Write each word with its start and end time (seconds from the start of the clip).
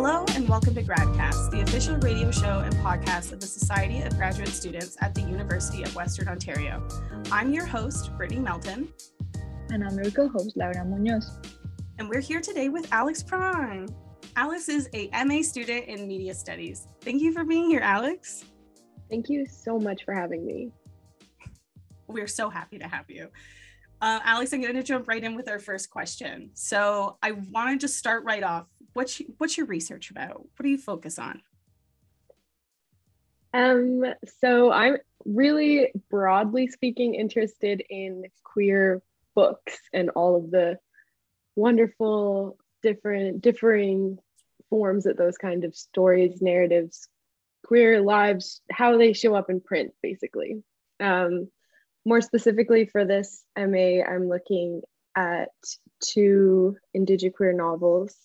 Hello 0.00 0.24
and 0.36 0.48
welcome 0.48 0.76
to 0.76 0.82
GradCast, 0.84 1.50
the 1.50 1.60
official 1.62 1.96
radio 1.96 2.30
show 2.30 2.60
and 2.60 2.72
podcast 2.76 3.32
of 3.32 3.40
the 3.40 3.48
Society 3.48 4.00
of 4.02 4.16
Graduate 4.16 4.46
Students 4.46 4.96
at 5.00 5.12
the 5.12 5.22
University 5.22 5.82
of 5.82 5.92
Western 5.96 6.28
Ontario. 6.28 6.86
I'm 7.32 7.52
your 7.52 7.66
host, 7.66 8.16
Brittany 8.16 8.40
Melton. 8.40 8.92
And 9.70 9.82
I'm 9.82 9.96
your 9.96 10.12
co-host, 10.12 10.56
Laura 10.56 10.84
Munoz. 10.84 11.40
And 11.98 12.08
we're 12.08 12.20
here 12.20 12.40
today 12.40 12.68
with 12.68 12.86
Alex 12.92 13.24
Prong. 13.24 13.92
Alex 14.36 14.68
is 14.68 14.88
a 14.94 15.10
MA 15.24 15.42
student 15.42 15.86
in 15.86 16.06
Media 16.06 16.32
Studies. 16.32 16.86
Thank 17.00 17.20
you 17.20 17.32
for 17.32 17.44
being 17.44 17.68
here, 17.68 17.80
Alex. 17.80 18.44
Thank 19.10 19.28
you 19.28 19.46
so 19.46 19.80
much 19.80 20.04
for 20.04 20.14
having 20.14 20.46
me. 20.46 20.70
We're 22.06 22.28
so 22.28 22.48
happy 22.48 22.78
to 22.78 22.86
have 22.86 23.10
you. 23.10 23.30
Uh, 24.00 24.20
Alex, 24.22 24.52
I'm 24.52 24.60
going 24.60 24.74
to 24.74 24.84
jump 24.84 25.08
right 25.08 25.24
in 25.24 25.34
with 25.34 25.48
our 25.48 25.58
first 25.58 25.90
question. 25.90 26.50
So 26.54 27.18
I 27.20 27.32
want 27.32 27.72
to 27.72 27.84
just 27.84 27.98
start 27.98 28.22
right 28.22 28.44
off. 28.44 28.66
What's 28.98 29.22
what's 29.36 29.56
your 29.56 29.66
research 29.66 30.10
about? 30.10 30.40
What 30.40 30.64
do 30.64 30.68
you 30.68 30.76
focus 30.76 31.20
on? 31.20 31.40
Um, 33.54 34.02
so 34.40 34.72
I'm 34.72 34.96
really 35.24 35.92
broadly 36.10 36.66
speaking 36.66 37.14
interested 37.14 37.80
in 37.88 38.24
queer 38.42 39.00
books 39.36 39.78
and 39.92 40.10
all 40.10 40.34
of 40.34 40.50
the 40.50 40.78
wonderful 41.54 42.58
different 42.82 43.40
differing 43.40 44.18
forms 44.68 45.04
that 45.04 45.16
those 45.16 45.38
kind 45.38 45.62
of 45.62 45.76
stories, 45.76 46.42
narratives, 46.42 47.06
queer 47.64 48.00
lives, 48.00 48.62
how 48.68 48.98
they 48.98 49.12
show 49.12 49.32
up 49.32 49.48
in 49.48 49.60
print, 49.60 49.92
basically. 50.02 50.64
Um, 50.98 51.46
more 52.04 52.20
specifically 52.20 52.86
for 52.86 53.04
this 53.04 53.44
MA, 53.56 54.02
I'm 54.02 54.28
looking 54.28 54.82
at 55.14 55.50
two 56.02 56.76
Indigiqueer 56.96 57.54
novels. 57.54 58.16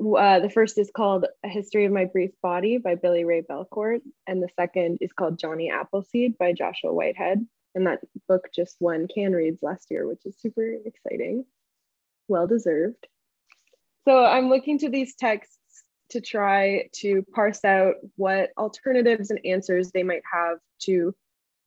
Uh, 0.00 0.38
the 0.38 0.50
first 0.50 0.78
is 0.78 0.90
called 0.94 1.26
A 1.44 1.48
History 1.48 1.84
of 1.84 1.92
My 1.92 2.04
Brief 2.04 2.30
Body 2.40 2.78
by 2.78 2.94
Billy 2.94 3.24
Ray 3.24 3.42
Belcourt, 3.42 4.00
and 4.26 4.42
the 4.42 4.48
second 4.54 4.98
is 5.00 5.12
called 5.12 5.38
Johnny 5.38 5.70
Appleseed 5.70 6.38
by 6.38 6.52
Joshua 6.52 6.92
Whitehead. 6.92 7.44
And 7.74 7.86
that 7.86 8.00
book 8.28 8.48
just 8.54 8.76
won 8.80 9.08
CanReads 9.08 9.62
last 9.62 9.90
year, 9.90 10.06
which 10.06 10.24
is 10.24 10.38
super 10.38 10.76
exciting. 10.84 11.44
Well 12.28 12.46
deserved. 12.46 13.06
So 14.06 14.24
I'm 14.24 14.48
looking 14.48 14.78
to 14.78 14.88
these 14.88 15.14
texts 15.14 15.58
to 16.10 16.20
try 16.20 16.88
to 16.94 17.24
parse 17.34 17.64
out 17.64 17.96
what 18.16 18.50
alternatives 18.56 19.30
and 19.30 19.40
answers 19.44 19.90
they 19.90 20.02
might 20.02 20.22
have 20.32 20.58
to 20.82 21.14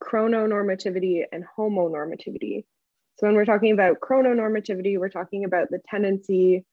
chrononormativity 0.01 1.23
and 1.31 1.45
homonormativity. 1.57 2.65
So 3.17 3.27
when 3.27 3.35
we're 3.35 3.45
talking 3.45 3.71
about 3.71 3.99
chrononormativity, 3.99 4.97
we're 4.97 5.09
talking 5.09 5.45
about 5.45 5.69
the 5.69 5.79
tendency 5.89 6.65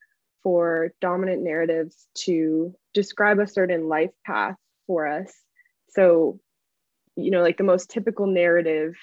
for 0.43 0.93
dominant 1.01 1.43
narratives 1.43 2.07
to 2.15 2.75
describe 2.95 3.39
a 3.39 3.47
certain 3.47 3.89
life 3.89 4.11
path 4.25 4.57
for 4.87 5.07
us. 5.07 5.33
So, 5.91 6.41
you 7.17 7.31
know, 7.31 7.43
like 7.43 7.57
the 7.57 7.65
most 7.65 7.91
typical 7.91 8.27
narrative 8.27 8.95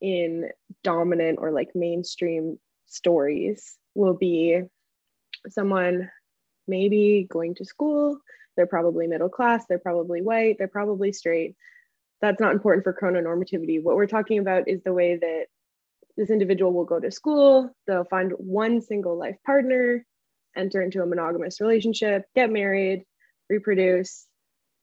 in 0.00 0.50
dominant 0.82 1.38
or 1.40 1.52
like 1.52 1.70
mainstream 1.74 2.58
stories 2.86 3.76
will 3.94 4.14
be 4.14 4.62
someone 5.48 6.10
maybe 6.66 7.26
going 7.30 7.54
to 7.56 7.64
school, 7.64 8.18
they're 8.56 8.66
probably 8.66 9.06
middle 9.06 9.28
class, 9.28 9.64
they're 9.68 9.78
probably 9.78 10.22
white, 10.22 10.56
they're 10.58 10.68
probably 10.68 11.12
straight, 11.12 11.56
that's 12.20 12.40
not 12.40 12.52
important 12.52 12.84
for 12.84 12.94
chrononormativity. 12.94 13.82
What 13.82 13.96
we're 13.96 14.06
talking 14.06 14.38
about 14.38 14.68
is 14.68 14.82
the 14.82 14.92
way 14.92 15.16
that 15.16 15.46
this 16.16 16.30
individual 16.30 16.72
will 16.72 16.84
go 16.84 17.00
to 17.00 17.10
school, 17.10 17.74
they'll 17.86 18.04
find 18.04 18.32
one 18.36 18.80
single 18.80 19.18
life 19.18 19.36
partner, 19.44 20.06
enter 20.56 20.82
into 20.82 21.02
a 21.02 21.06
monogamous 21.06 21.60
relationship, 21.60 22.24
get 22.34 22.50
married, 22.50 23.04
reproduce, 23.48 24.26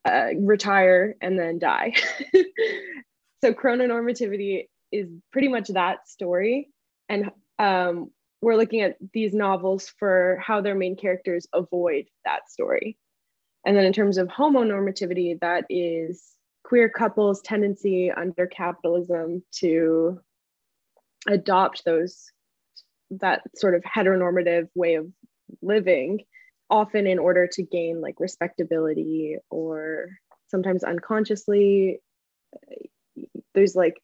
uh, 0.05 0.27
retire, 0.37 1.15
and 1.21 1.37
then 1.37 1.59
die. 1.59 1.93
so 3.43 3.53
chrononormativity 3.53 4.67
is 4.91 5.09
pretty 5.31 5.47
much 5.47 5.67
that 5.69 6.07
story. 6.07 6.69
And 7.07 7.31
um, 7.57 8.11
we're 8.41 8.55
looking 8.55 8.81
at 8.81 8.97
these 9.13 9.33
novels 9.33 9.91
for 9.99 10.41
how 10.45 10.61
their 10.61 10.75
main 10.75 10.95
characters 10.95 11.47
avoid 11.53 12.05
that 12.25 12.49
story. 12.49 12.97
And 13.65 13.75
then 13.75 13.85
in 13.85 13.93
terms 13.93 14.17
of 14.17 14.27
homonormativity, 14.29 15.39
that 15.41 15.65
is 15.69 16.23
queer 16.63 16.89
couples' 16.89 17.41
tendency 17.41 18.11
under 18.11 18.47
capitalism 18.47 19.43
to 19.57 20.19
adopt 21.27 21.83
those 21.83 22.31
that 23.11 23.41
sort 23.55 23.75
of 23.75 23.83
heteronormative 23.83 24.69
way 24.75 24.95
of 24.95 25.07
living 25.61 26.21
often 26.69 27.07
in 27.07 27.19
order 27.19 27.47
to 27.47 27.63
gain 27.63 28.01
like 28.01 28.15
respectability 28.19 29.37
or 29.49 30.09
sometimes 30.47 30.83
unconsciously. 30.83 31.99
There's 33.53 33.75
like 33.75 33.99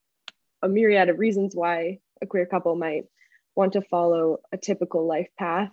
a 0.62 0.70
myriad 0.70 1.10
of 1.10 1.20
reasons 1.20 1.56
why 1.56 2.00
a 2.22 2.26
queer 2.26 2.46
couple 2.46 2.76
might 2.76 3.04
want 3.56 3.74
to 3.74 3.82
follow 3.82 4.40
a 4.52 4.58
typical 4.58 5.08
life 5.08 5.30
path 5.38 5.70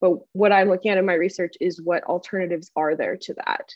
but 0.00 0.18
what 0.32 0.52
i'm 0.52 0.68
looking 0.68 0.90
at 0.90 0.98
in 0.98 1.06
my 1.06 1.14
research 1.14 1.54
is 1.60 1.80
what 1.80 2.04
alternatives 2.04 2.70
are 2.74 2.96
there 2.96 3.16
to 3.16 3.34
that. 3.34 3.70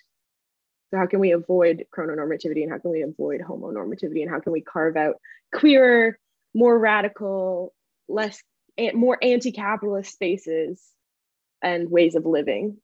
So 0.91 0.99
how 0.99 1.07
can 1.07 1.21
we 1.21 1.33
avoid 1.33 1.87
chrononormativity 1.95 2.63
and 2.63 2.71
how 2.71 2.79
can 2.79 2.91
we 2.91 3.03
avoid 3.03 3.41
homonormativity 3.41 4.23
and 4.23 4.31
how 4.31 4.41
can 4.41 4.53
we 4.53 4.61
carve 4.61 4.97
out 4.97 5.17
queerer, 5.53 6.19
more 6.55 6.79
radical, 6.79 7.75
less 8.09 8.41
more 8.95 9.19
anti-capitalist 9.23 10.13
spaces 10.13 10.83
and 11.65 11.91
ways 11.91 12.15
of 12.15 12.27
living? 12.27 12.77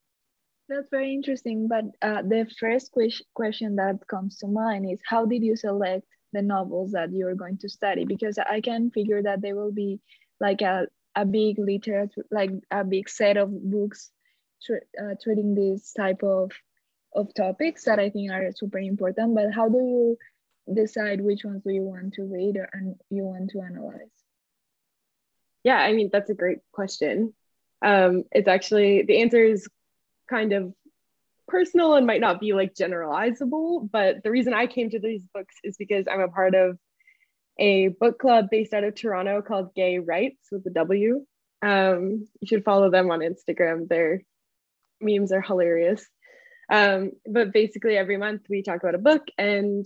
That's 0.68 0.88
very 0.91 1.14
interesting. 1.14 1.68
But 1.68 1.84
uh, 2.02 2.22
the 2.22 2.46
first 2.58 2.92
question 3.34 3.76
that 3.76 4.06
comes 4.08 4.38
to 4.38 4.46
mind 4.46 4.91
is 4.91 5.00
how 5.04 5.26
did 5.26 5.42
you 5.42 5.56
select 5.56 6.06
the 6.32 6.42
novels 6.42 6.92
that 6.92 7.12
you're 7.12 7.34
going 7.34 7.58
to 7.58 7.69
study? 7.69 8.04
Because 8.04 8.38
I 8.38 8.60
can 8.60 8.90
figure 8.90 9.22
that 9.22 9.42
there 9.42 9.56
will 9.56 9.72
be 9.72 10.00
like 10.40 10.62
a, 10.62 10.86
a 11.14 11.24
big 11.24 11.58
literature, 11.58 12.24
like 12.30 12.50
a 12.70 12.84
big 12.84 13.08
set 13.08 13.36
of 13.36 13.50
books 13.52 14.10
uh, 14.70 15.14
treating 15.22 15.54
this 15.54 15.92
type 15.92 16.22
of 16.22 16.52
of 17.14 17.34
topics 17.34 17.84
that 17.84 17.98
I 17.98 18.10
think 18.10 18.30
are 18.30 18.52
super 18.52 18.78
important, 18.78 19.34
but 19.34 19.52
how 19.52 19.69
do 19.69 19.78
you 19.78 20.19
decide 20.72 21.20
which 21.20 21.44
ones 21.44 21.62
do 21.64 21.72
you 21.72 21.82
want 21.82 22.14
to 22.14 22.22
read 22.22 22.56
or, 22.56 22.69
and 22.72 22.94
you 23.10 23.24
want 23.24 23.50
to 23.50 23.60
analyze? 23.60 24.14
Yeah, 25.64 25.78
I 25.78 25.92
mean, 25.92 26.10
that's 26.12 26.30
a 26.30 26.34
great 26.34 26.58
question. 26.72 27.34
Um, 27.82 28.24
it's 28.32 28.48
actually, 28.48 29.02
the 29.02 29.22
answer 29.22 29.42
is 29.42 29.68
kind 30.28 30.52
of 30.52 30.72
personal 31.48 31.94
and 31.94 32.06
might 32.06 32.20
not 32.20 32.41
be 32.41 32.52
like 32.52 32.74
generalizable, 32.74 33.88
but 33.91 34.22
the 34.22 34.30
reason 34.30 34.54
I 34.54 34.66
came 34.66 34.91
to 34.91 35.00
these 35.00 35.22
books 35.34 35.56
is 35.64 35.76
because 35.76 36.06
I'm 36.10 36.20
a 36.20 36.28
part 36.28 36.54
of 36.54 36.78
a 37.58 37.88
book 37.88 38.19
club 38.19 38.46
based 38.50 38.72
out 38.72 38.84
of 38.84 38.94
Toronto 38.94 39.42
called 39.42 39.74
Gay 39.74 39.98
Writes 39.98 40.48
with 40.50 40.66
a 40.66 40.70
W. 40.70 41.26
Um, 41.62 42.26
you 42.40 42.46
should 42.46 42.64
follow 42.64 42.90
them 42.90 43.10
on 43.10 43.20
Instagram. 43.20 43.88
Their 43.88 44.22
memes 45.00 45.32
are 45.32 45.42
hilarious. 45.42 46.06
Um, 46.72 47.12
but 47.26 47.52
basically, 47.52 47.96
every 47.96 48.16
month 48.16 48.42
we 48.48 48.62
talk 48.62 48.80
about 48.82 48.94
a 48.94 48.98
book. 48.98 49.26
And 49.36 49.84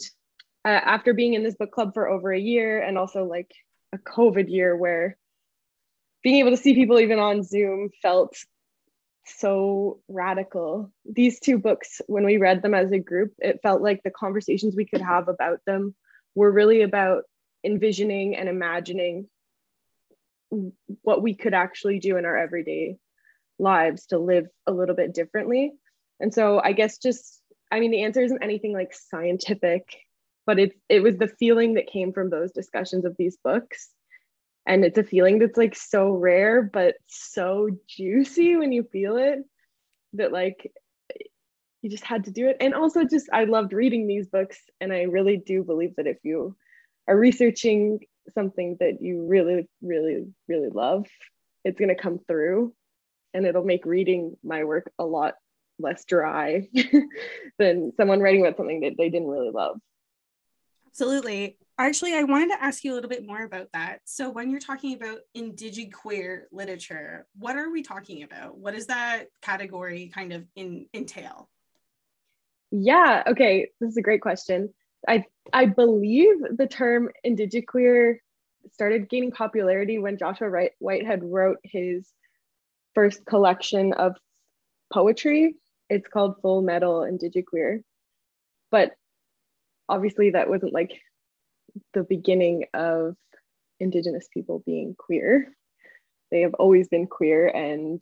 uh, 0.65 0.69
after 0.69 1.15
being 1.15 1.35
in 1.35 1.43
this 1.43 1.57
book 1.57 1.73
club 1.73 1.95
for 1.95 2.09
over 2.09 2.33
a 2.33 2.39
year, 2.39 2.81
and 2.81 2.97
also 2.99 3.25
like 3.25 3.51
a 3.93 3.99
COVID 3.99 4.49
year 4.49 4.77
where 4.77 5.17
being 6.25 6.37
able 6.37 6.51
to 6.51 6.57
see 6.57 6.75
people 6.75 6.99
even 6.99 7.21
on 7.21 7.45
Zoom 7.45 7.91
felt 8.03 8.37
so 9.27 10.01
radical. 10.09 10.91
These 11.05 11.39
two 11.39 11.59
books, 11.59 12.01
when 12.07 12.25
we 12.25 12.39
read 12.39 12.63
them 12.63 12.75
as 12.75 12.91
a 12.91 12.99
group, 12.99 13.35
it 13.39 13.61
felt 13.63 13.83
like 13.83 14.03
the 14.03 14.11
conversations 14.11 14.75
we 14.75 14.87
could 14.87 15.03
have 15.03 15.29
about 15.29 15.61
them 15.67 15.95
were 16.35 16.51
really 16.51 16.83
about 16.83 17.25
envisioning 17.63 18.37
and 18.37 18.49
imagining 18.49 19.29
what 21.03 21.23
we 21.23 21.35
could 21.35 21.55
actually 21.55 21.99
do 21.99 22.17
in 22.17 22.25
our 22.25 22.37
everyday 22.37 22.97
lives 23.59 24.07
to 24.07 24.19
live 24.19 24.47
a 24.67 24.73
little 24.73 24.95
bit 24.95 25.15
differently. 25.15 25.73
And 26.21 26.33
so 26.33 26.61
I 26.63 26.73
guess 26.73 26.99
just, 26.99 27.41
I 27.71 27.81
mean, 27.81 27.91
the 27.91 28.05
answer 28.05 28.23
isn't 28.23 28.43
anything 28.43 28.73
like 28.73 28.95
scientific, 28.95 29.97
but 30.47 30.59
it, 30.59 30.73
it 30.89 31.03
was 31.03 31.17
the 31.19 31.29
feeling 31.29 31.75
that 31.75 31.87
came 31.87 32.13
from 32.13 32.31
those 32.31 32.53
discussions 32.53 33.05
of 33.05 33.17
these 33.19 33.37
books. 33.43 33.91
And 34.67 34.85
it's 34.85 34.99
a 34.99 35.05
feeling 35.05 35.39
that's 35.39 35.59
like 35.59 35.77
so 35.77 36.11
rare, 36.11 36.63
but 36.63 36.95
so 37.07 37.69
juicy 37.87 38.57
when 38.57 38.73
you 38.73 38.85
feel 38.85 39.17
it 39.17 39.41
that 40.15 40.33
like 40.33 40.73
you 41.83 41.91
just 41.91 42.05
had 42.05 42.25
to 42.25 42.31
do 42.31 42.49
it. 42.49 42.57
And 42.61 42.75
also 42.75 43.05
just, 43.05 43.29
I 43.33 43.45
loved 43.45 43.75
reading 43.75 44.07
these 44.07 44.27
books. 44.27 44.59
And 44.81 44.93
I 44.93 45.03
really 45.03 45.37
do 45.37 45.63
believe 45.63 45.97
that 45.97 46.07
if 46.07 46.17
you 46.23 46.57
are 47.07 47.17
researching 47.17 48.01
something 48.33 48.79
that 48.81 49.03
you 49.03 49.27
really, 49.27 49.69
really, 49.83 50.25
really 50.49 50.71
love, 50.71 51.07
it's 51.63 51.79
going 51.79 51.95
to 51.95 52.03
come 52.03 52.19
through 52.27 52.73
and 53.35 53.45
it'll 53.45 53.65
make 53.65 53.85
reading 53.85 54.37
my 54.43 54.65
work 54.65 54.91
a 54.99 55.05
lot 55.05 55.35
less 55.79 56.05
dry 56.05 56.69
than 57.59 57.93
someone 57.97 58.21
writing 58.21 58.41
about 58.41 58.57
something 58.57 58.81
that 58.81 58.95
they 58.97 59.11
didn't 59.11 59.29
really 59.29 59.51
love. 59.51 59.77
Absolutely. 60.87 61.59
Actually, 61.77 62.15
I 62.15 62.23
wanted 62.23 62.51
to 62.51 62.63
ask 62.63 62.85
you 62.85 62.93
a 62.93 62.95
little 62.95 63.11
bit 63.11 63.27
more 63.27 63.43
about 63.43 63.69
that. 63.73 64.01
So, 64.05 64.31
when 64.31 64.51
you're 64.51 64.61
talking 64.61 64.95
about 64.95 65.19
indigiqueer 65.37 66.43
literature, 66.53 67.27
what 67.37 67.57
are 67.57 67.71
we 67.71 67.83
talking 67.83 68.23
about? 68.23 68.57
What 68.59 68.75
does 68.75 68.87
that 68.87 69.27
category 69.43 70.11
kind 70.15 70.33
of 70.33 70.45
in, 70.55 70.87
entail? 70.95 71.49
Yeah, 72.71 73.25
okay, 73.27 73.71
this 73.81 73.91
is 73.91 73.97
a 73.97 74.03
great 74.03 74.21
question. 74.21 74.73
I 75.09 75.25
I 75.53 75.67
believe 75.67 76.37
the 76.57 76.69
term 76.69 77.11
indigiqueer 77.27 78.19
started 78.73 79.09
gaining 79.09 79.33
popularity 79.33 79.99
when 79.99 80.17
Joshua 80.17 80.49
Wright 80.49 80.73
Whitehead 80.79 81.23
wrote 81.23 81.59
his 81.65 82.09
first 82.95 83.27
collection 83.27 83.93
of 83.93 84.17
poetry. 84.93 85.57
It's 85.91 86.09
called 86.09 86.37
Full 86.41 86.63
Metal 86.63 87.01
Indigiqueer. 87.01 87.83
But 88.71 88.93
obviously 89.89 90.31
that 90.31 90.49
wasn't 90.49 90.73
like 90.73 90.93
the 91.93 92.05
beginning 92.05 92.67
of 92.75 93.17
indigenous 93.81 94.29
people 94.33 94.63
being 94.65 94.95
queer. 94.99 95.53
They 96.31 96.43
have 96.43 96.55
always 96.55 96.89
been 96.89 97.07
queer 97.07 97.49
and 97.49 98.01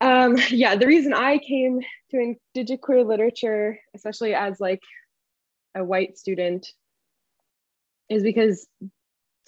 um, 0.00 0.36
yeah, 0.50 0.76
the 0.76 0.86
reason 0.86 1.12
I 1.12 1.38
came 1.38 1.80
to 2.10 2.34
indigiqueer 2.56 3.06
literature, 3.06 3.78
especially 3.94 4.34
as 4.34 4.60
like 4.60 4.80
a 5.74 5.84
white 5.84 6.18
student, 6.18 6.66
is 8.08 8.22
because 8.22 8.66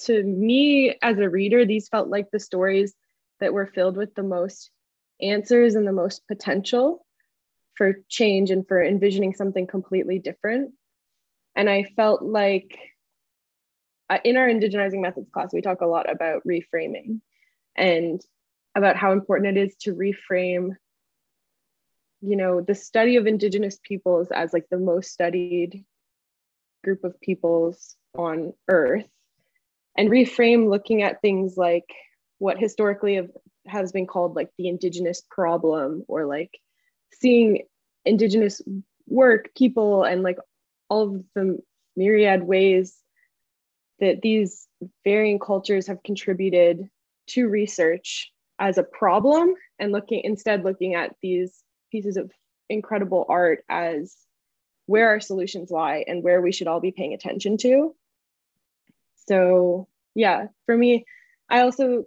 to 0.00 0.22
me 0.22 0.96
as 1.02 1.19
a 1.19 1.28
reader, 1.28 1.64
these 1.64 1.88
felt 1.88 2.08
like 2.08 2.30
the 2.30 2.40
stories 2.40 2.94
that 3.40 3.52
were 3.52 3.66
filled 3.66 3.96
with 3.96 4.14
the 4.14 4.22
most 4.22 4.70
answers 5.20 5.74
and 5.74 5.86
the 5.86 5.92
most 5.92 6.26
potential 6.28 7.04
for 7.74 7.94
change 8.08 8.50
and 8.50 8.66
for 8.66 8.82
envisioning 8.82 9.34
something 9.34 9.66
completely 9.66 10.19
different. 10.19 10.72
And 11.54 11.69
I 11.69 11.84
felt 11.96 12.22
like 12.22 12.78
uh, 14.10 14.19
in 14.25 14.37
our 14.37 14.49
indigenizing 14.49 15.00
methods 15.00 15.31
class, 15.31 15.52
we 15.52 15.60
talk 15.60 15.81
a 15.81 15.87
lot 15.87 16.10
about 16.10 16.43
reframing 16.46 17.20
and 17.76 18.20
about 18.75 18.96
how 18.96 19.12
important 19.12 19.56
it 19.56 19.60
is 19.60 19.75
to 19.76 19.94
reframe 19.94 20.76
you 22.22 22.37
know 22.37 22.60
the 22.60 22.75
study 22.75 23.16
of 23.16 23.26
indigenous 23.26 23.78
peoples 23.82 24.28
as 24.32 24.52
like 24.52 24.66
the 24.70 24.78
most 24.78 25.12
studied 25.12 25.84
group 26.84 27.04
of 27.04 27.20
peoples 27.20 27.96
on 28.16 28.52
earth 28.69 29.08
and 29.96 30.08
reframe 30.08 30.70
looking 30.70 31.02
at 31.02 31.20
things 31.20 31.56
like 31.56 31.84
what 32.38 32.58
historically 32.58 33.16
have, 33.16 33.31
has 33.66 33.93
been 33.93 34.06
called 34.06 34.34
like 34.34 34.50
the 34.56 34.69
indigenous 34.69 35.22
problem 35.31 36.05
or 36.08 36.25
like 36.26 36.50
seeing 37.12 37.62
indigenous 38.05 38.62
work 39.06 39.50
people 39.56 40.05
and 40.05 40.22
like 40.22 40.38
all 40.88 41.02
of 41.02 41.25
the 41.34 41.58
myriad 41.96 42.43
ways 42.43 43.01
that 44.02 44.20
these 44.20 44.66
varying 45.04 45.38
cultures 45.38 45.87
have 45.87 46.02
contributed 46.02 46.90
to 47.28 47.49
research 47.49 48.32
as 48.58 48.76
a 48.76 48.82
problem 48.82 49.54
and 49.78 49.93
looking 49.93 50.20
instead 50.25 50.64
looking 50.64 50.94
at 50.94 51.14
these 51.22 51.62
pieces 51.90 52.16
of 52.16 52.31
incredible 52.69 53.25
art 53.28 53.64
as 53.69 54.16
where 54.87 55.08
our 55.08 55.20
solutions 55.20 55.70
lie 55.70 56.04
and 56.06 56.25
where 56.25 56.43
we 56.43 56.50
should 56.50 56.66
all 56.66 56.81
be 56.81 56.90
paying 56.90 57.14
attention 57.14 57.56
to. 57.56 57.94
So 59.28 59.88
yeah 60.14 60.48
for 60.66 60.76
me 60.76 61.06
i 61.48 61.60
also 61.60 62.05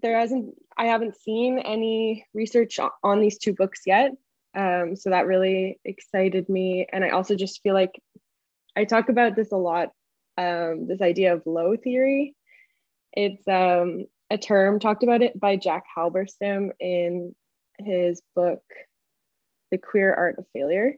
there 0.00 0.18
hasn't 0.18 0.54
i 0.78 0.86
haven't 0.86 1.20
seen 1.20 1.58
any 1.58 2.26
research 2.32 2.78
on 3.02 3.20
these 3.20 3.38
two 3.38 3.52
books 3.52 3.82
yet. 3.86 4.12
Um, 4.54 4.96
so 4.96 5.10
that 5.10 5.26
really 5.26 5.80
excited 5.84 6.48
me. 6.48 6.86
And 6.92 7.04
i 7.04 7.10
also 7.10 7.34
just 7.34 7.60
feel 7.62 7.74
like 7.74 8.00
i 8.76 8.84
talk 8.84 9.08
about 9.08 9.34
this 9.34 9.50
a 9.50 9.56
lot 9.56 9.90
um, 10.38 10.86
this 10.86 11.00
idea 11.00 11.34
of 11.34 11.42
low 11.46 11.76
theory 11.76 12.34
it's 13.12 13.46
um, 13.46 14.06
a 14.30 14.38
term 14.38 14.80
talked 14.80 15.02
about 15.02 15.22
it 15.22 15.38
by 15.38 15.56
jack 15.56 15.84
halberstam 15.96 16.70
in 16.80 17.34
his 17.78 18.22
book 18.34 18.62
the 19.70 19.78
queer 19.78 20.12
art 20.12 20.38
of 20.38 20.46
failure 20.52 20.94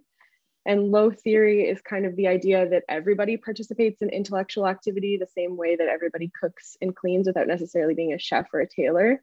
and 0.67 0.91
low 0.91 1.11
theory 1.11 1.69
is 1.69 1.81
kind 1.83 2.07
of 2.07 2.17
the 2.17 2.27
idea 2.27 2.69
that 2.69 2.85
everybody 2.89 3.37
participates 3.37 4.01
in 4.01 4.09
intellectual 4.09 4.67
activity 4.67 5.17
the 5.17 5.27
same 5.27 5.57
way 5.57 5.77
that 5.77 5.89
everybody 5.89 6.31
cooks 6.41 6.77
and 6.81 6.97
cleans 6.97 7.27
without 7.27 7.47
necessarily 7.47 7.95
being 7.95 8.15
a 8.15 8.19
chef 8.19 8.47
or 8.53 8.61
a 8.61 8.69
tailor. 8.69 9.23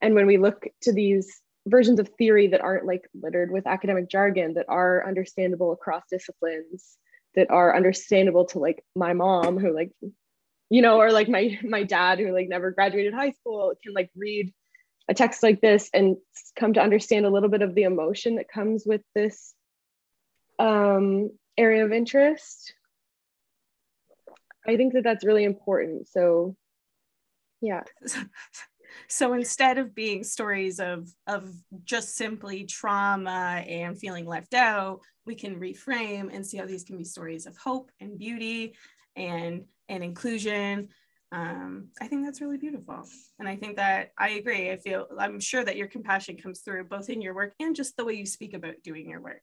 And 0.00 0.14
when 0.14 0.26
we 0.26 0.36
look 0.36 0.66
to 0.82 0.92
these 0.92 1.40
versions 1.66 2.00
of 2.00 2.08
theory 2.18 2.48
that 2.48 2.60
aren't 2.60 2.86
like 2.86 3.08
littered 3.14 3.52
with 3.52 3.68
academic 3.68 4.08
jargon, 4.08 4.54
that 4.54 4.66
are 4.68 5.06
understandable 5.06 5.72
across 5.72 6.02
disciplines, 6.10 6.96
that 7.34 7.50
are 7.50 7.74
understandable 7.74 8.46
to 8.46 8.58
like 8.58 8.84
my 8.94 9.12
mom 9.12 9.58
who 9.58 9.74
like, 9.74 9.92
you 10.68 10.82
know, 10.82 11.00
or 11.00 11.12
like 11.12 11.28
my 11.28 11.58
my 11.62 11.82
dad 11.82 12.18
who 12.18 12.32
like 12.32 12.48
never 12.48 12.70
graduated 12.70 13.14
high 13.14 13.32
school 13.32 13.72
can 13.82 13.92
like 13.94 14.10
read 14.16 14.52
a 15.08 15.14
text 15.14 15.42
like 15.42 15.60
this 15.60 15.90
and 15.92 16.16
come 16.56 16.74
to 16.74 16.80
understand 16.80 17.26
a 17.26 17.30
little 17.30 17.48
bit 17.48 17.62
of 17.62 17.74
the 17.74 17.82
emotion 17.82 18.36
that 18.36 18.48
comes 18.48 18.84
with 18.86 19.02
this 19.14 19.54
um, 20.60 21.30
area 21.58 21.84
of 21.84 21.92
interest. 21.92 22.74
I 24.66 24.76
think 24.76 24.92
that 24.92 25.02
that's 25.02 25.24
really 25.24 25.44
important. 25.44 26.08
So, 26.08 26.56
yeah. 27.60 27.82
So 29.08 29.32
instead 29.34 29.78
of 29.78 29.94
being 29.94 30.24
stories 30.24 30.80
of 30.80 31.08
of 31.26 31.52
just 31.84 32.16
simply 32.16 32.64
trauma 32.64 33.64
and 33.66 33.98
feeling 33.98 34.26
left 34.26 34.54
out, 34.54 35.00
we 35.26 35.34
can 35.34 35.60
reframe 35.60 36.34
and 36.34 36.46
see 36.46 36.56
how 36.56 36.66
these 36.66 36.84
can 36.84 36.96
be 36.96 37.04
stories 37.04 37.46
of 37.46 37.56
hope 37.56 37.90
and 38.00 38.18
beauty 38.18 38.74
and 39.16 39.64
and 39.88 40.04
inclusion 40.04 40.88
um, 41.32 41.88
I 42.00 42.08
think 42.08 42.24
that's 42.24 42.40
really 42.40 42.58
beautiful. 42.58 43.04
And 43.38 43.48
I 43.48 43.56
think 43.56 43.76
that 43.76 44.10
I 44.18 44.30
agree. 44.30 44.70
I 44.70 44.76
feel, 44.76 45.06
I'm 45.18 45.38
sure 45.38 45.64
that 45.64 45.76
your 45.76 45.86
compassion 45.86 46.36
comes 46.36 46.60
through 46.60 46.84
both 46.84 47.08
in 47.08 47.22
your 47.22 47.34
work 47.34 47.54
and 47.60 47.76
just 47.76 47.96
the 47.96 48.04
way 48.04 48.14
you 48.14 48.26
speak 48.26 48.54
about 48.54 48.82
doing 48.82 49.08
your 49.08 49.20
work. 49.20 49.42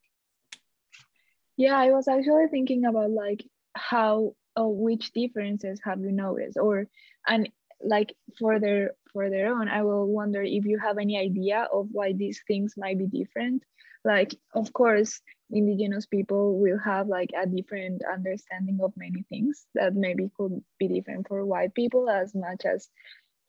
Yeah, 1.56 1.78
I 1.78 1.92
was 1.92 2.08
actually 2.08 2.48
thinking 2.52 2.86
about 2.86 3.12
like 3.12 3.44
how, 3.74 4.36
or 4.56 4.76
which 4.76 5.14
differences 5.14 5.80
have 5.86 6.02
you 6.02 6.12
noticed 6.12 6.58
or, 6.58 6.88
and 7.26 7.50
like 7.82 8.14
further, 8.40 8.96
further 9.18 9.48
own, 9.48 9.68
I 9.68 9.82
will 9.84 10.08
wonder 10.08 10.44
if 10.44 10.66
you 10.66 10.78
have 10.80 11.00
any 11.00 11.18
idea 11.18 11.68
of 11.74 11.90
why 11.92 12.14
these 12.14 12.42
things 12.48 12.76
might 12.78 13.00
be 13.00 13.08
different. 13.08 13.64
Like, 14.06 14.36
of 14.54 14.72
course, 14.74 15.22
indigenous 15.50 16.06
people 16.06 16.60
will 16.60 16.80
have 16.80 17.08
like 17.08 17.32
a 17.36 17.48
different 17.48 18.04
understanding 18.06 18.80
of 18.84 18.94
many 18.98 19.24
things 19.30 19.66
that 19.76 19.96
maybe 19.96 20.30
could 20.38 20.62
be 20.80 20.88
different 20.88 21.28
for 21.28 21.46
white 21.46 21.74
people 21.74 22.10
as 22.10 22.36
much 22.36 22.66
as 22.66 22.90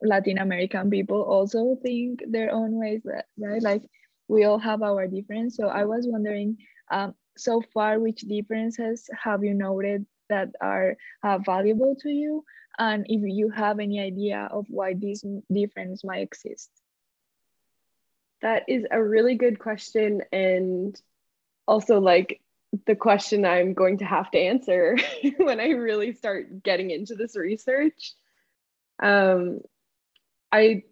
latin 0.02 0.38
american 0.38 0.90
people 0.90 1.22
also 1.22 1.76
think 1.82 2.22
their 2.28 2.52
own 2.52 2.78
ways 2.78 3.02
right? 3.36 3.62
Like 3.62 3.82
we 4.28 4.44
all 4.44 4.58
have 4.58 4.82
our 4.82 5.08
difference. 5.08 5.56
So 5.56 5.66
i 5.68 5.84
was 5.84 6.06
wondering 6.06 6.58
um, 6.90 7.14
so 7.36 7.62
far 7.74 7.98
which 7.98 8.20
differences 8.22 9.08
have 9.24 9.42
you 9.44 9.54
noted 9.54 10.06
that 10.28 10.50
are 10.60 10.96
uh, 11.22 11.38
valuable 11.38 11.96
to 12.02 12.10
you 12.10 12.44
and 12.78 13.06
if 13.08 13.22
you 13.24 13.50
have 13.50 13.78
any 13.80 14.00
idea 14.00 14.48
of 14.50 14.66
why 14.68 14.94
these 14.94 15.24
differences 15.52 16.04
might 16.04 16.22
exist 16.22 16.70
that 18.40 18.64
is 18.68 18.84
a 18.90 19.02
really 19.02 19.34
good 19.34 19.58
question 19.58 20.22
and 20.32 21.00
also 21.66 22.00
like 22.00 22.40
the 22.86 22.94
question 22.94 23.44
I'm 23.44 23.74
going 23.74 23.98
to 23.98 24.04
have 24.04 24.30
to 24.32 24.38
answer 24.38 24.96
when 25.38 25.60
I 25.60 25.70
really 25.70 26.12
start 26.12 26.62
getting 26.62 26.90
into 26.90 27.14
this 27.14 27.36
research. 27.36 28.12
Um, 29.00 29.60
I 30.52 30.82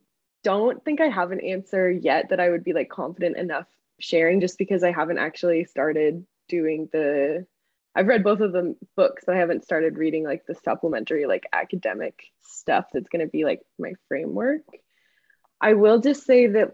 don't 0.43 0.85
think 0.85 1.00
I 1.00 1.09
have 1.09 1.33
an 1.33 1.40
answer 1.40 1.90
yet 1.90 2.31
that 2.31 2.40
I 2.40 2.49
would 2.50 2.64
be 2.64 2.73
like 2.73 2.88
confident 2.88 3.37
enough 3.37 3.66
sharing 3.99 4.40
just 4.40 4.59
because 4.59 4.85
I 4.85 4.93
haven't 4.93 5.19
actually 5.19 5.64
started 5.64 6.26
doing 6.49 6.88
the 6.93 7.47
I've 7.96 8.06
read 8.08 8.22
both 8.22 8.40
of 8.40 8.52
the 8.52 8.76
books, 8.94 9.24
but 9.26 9.34
I 9.34 9.38
haven't 9.38 9.64
started 9.64 9.96
reading 9.96 10.22
like 10.22 10.44
the 10.46 10.54
supplementary 10.54 11.24
like 11.24 11.44
academic 11.52 12.24
stuff 12.42 12.84
that's 12.92 13.08
going 13.08 13.24
to 13.24 13.30
be 13.30 13.44
like 13.44 13.62
my 13.78 13.94
framework. 14.08 14.62
I 15.60 15.72
will 15.72 16.00
just 16.00 16.24
say 16.24 16.46
that 16.48 16.72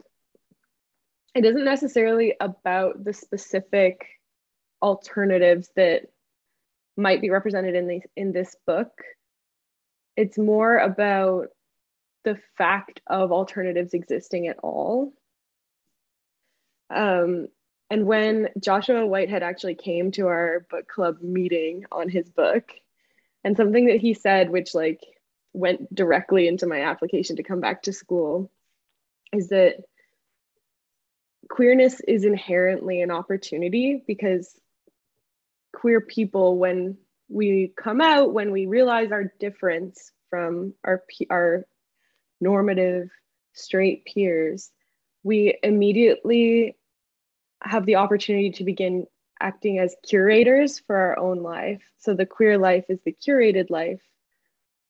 it 1.35 1.45
isn't 1.45 1.65
necessarily 1.65 2.35
about 2.41 3.05
the 3.05 3.13
specific 3.13 4.05
alternatives 4.83 5.71
that 5.77 6.03
might 6.97 7.21
be 7.21 7.31
represented 7.31 7.77
in 7.77 7.87
these 7.87 8.03
in 8.17 8.33
this 8.33 8.55
book 8.67 8.91
it's 10.17 10.37
more 10.37 10.77
about 10.77 11.47
the 12.25 12.39
fact 12.59 13.01
of 13.07 13.33
alternatives 13.33 13.95
existing 13.95 14.49
at 14.49 14.59
all 14.63 15.13
um, 16.91 17.47
and 17.93 18.07
when 18.07 18.49
joshua 18.59 19.07
whitehead 19.07 19.43
actually 19.43 19.75
came 19.75 20.11
to 20.11 20.27
our 20.27 20.67
book 20.71 20.89
club 20.89 21.19
meeting 21.21 21.85
on 21.93 22.09
his 22.09 22.29
book 22.31 22.73
and 23.45 23.57
something 23.57 23.87
that 23.87 24.01
he 24.01 24.15
said 24.15 24.49
which 24.49 24.75
like 24.75 25.01
went 25.53 25.95
directly 25.95 26.49
into 26.49 26.67
my 26.67 26.81
application 26.81 27.37
to 27.37 27.43
come 27.43 27.61
back 27.61 27.83
to 27.83 27.93
school 27.93 28.51
is 29.33 29.49
that 29.51 29.77
queerness 31.51 32.01
is 32.01 32.25
inherently 32.25 33.03
an 33.03 33.11
opportunity 33.11 34.03
because 34.07 34.59
queer 35.75 36.01
people 36.01 36.57
when 36.57 36.97
we 37.29 37.73
come 37.77 38.01
out 38.01 38.33
when 38.33 38.53
we 38.53 38.65
realize 38.65 39.13
our 39.13 39.31
difference 39.39 40.13
from 40.31 40.73
our 40.83 41.03
our 41.29 41.67
normative 42.41 43.11
straight 43.53 44.07
peers 44.07 44.71
we 45.23 45.59
immediately 45.63 46.75
have 47.65 47.87
the 47.87 47.97
opportunity 47.97 48.51
to 48.51 48.65
begin 48.65 49.07
acting 49.41 49.79
as 49.79 49.97
curators 50.09 50.79
for 50.79 50.97
our 50.97 51.19
own 51.19 51.43
life 51.43 51.83
so 51.99 52.15
the 52.15 52.27
queer 52.27 52.59
life 52.59 52.85
is 52.89 53.01
the 53.05 53.13
curated 53.13 53.71
life 53.71 54.03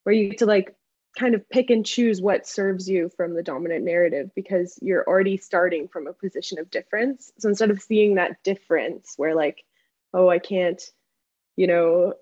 where 0.04 0.14
you 0.14 0.30
get 0.30 0.38
to 0.38 0.46
like 0.46 0.74
kind 1.18 1.34
of 1.34 1.48
pick 1.48 1.70
and 1.70 1.84
choose 1.84 2.22
what 2.22 2.46
serves 2.46 2.88
you 2.88 3.10
from 3.16 3.34
the 3.34 3.42
dominant 3.42 3.84
narrative 3.84 4.30
because 4.34 4.78
you're 4.80 5.06
already 5.06 5.36
starting 5.36 5.88
from 5.88 6.06
a 6.06 6.12
position 6.12 6.58
of 6.58 6.70
difference. 6.70 7.32
So 7.38 7.48
instead 7.48 7.70
of 7.70 7.82
seeing 7.82 8.14
that 8.14 8.42
difference 8.42 9.14
where, 9.16 9.34
like, 9.34 9.64
oh, 10.14 10.28
I 10.28 10.38
can't, 10.38 10.82
you 11.56 11.66
know, 11.66 12.14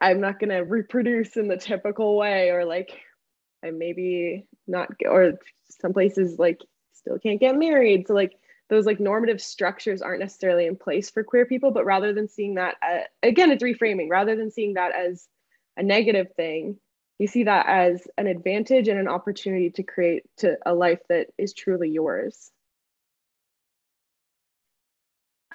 I'm 0.00 0.20
not 0.20 0.38
going 0.38 0.50
to 0.50 0.58
reproduce 0.58 1.36
in 1.36 1.48
the 1.48 1.56
typical 1.56 2.16
way, 2.16 2.50
or 2.50 2.64
like, 2.64 3.00
I 3.64 3.70
maybe 3.70 4.46
not, 4.66 4.90
or 5.04 5.32
some 5.80 5.92
places 5.92 6.38
like 6.38 6.60
still 6.92 7.18
can't 7.18 7.40
get 7.40 7.56
married. 7.56 8.06
So, 8.06 8.14
like, 8.14 8.34
those 8.68 8.86
like 8.86 9.00
normative 9.00 9.40
structures 9.40 10.02
aren't 10.02 10.20
necessarily 10.20 10.66
in 10.66 10.76
place 10.76 11.10
for 11.10 11.24
queer 11.24 11.46
people, 11.46 11.70
but 11.70 11.84
rather 11.84 12.12
than 12.12 12.28
seeing 12.28 12.54
that, 12.56 12.76
uh, 12.82 13.00
again, 13.22 13.50
it's 13.50 13.62
reframing, 13.62 14.08
rather 14.10 14.36
than 14.36 14.50
seeing 14.50 14.74
that 14.74 14.94
as 14.94 15.26
a 15.76 15.82
negative 15.82 16.28
thing, 16.36 16.78
you 17.18 17.26
see 17.26 17.44
that 17.44 17.66
as 17.66 18.06
an 18.16 18.26
advantage 18.26 18.88
and 18.88 18.98
an 18.98 19.08
opportunity 19.08 19.70
to 19.70 19.82
create 19.82 20.24
to 20.38 20.56
a 20.66 20.74
life 20.74 21.00
that 21.08 21.28
is 21.36 21.52
truly 21.52 21.88
yours. 21.88 22.50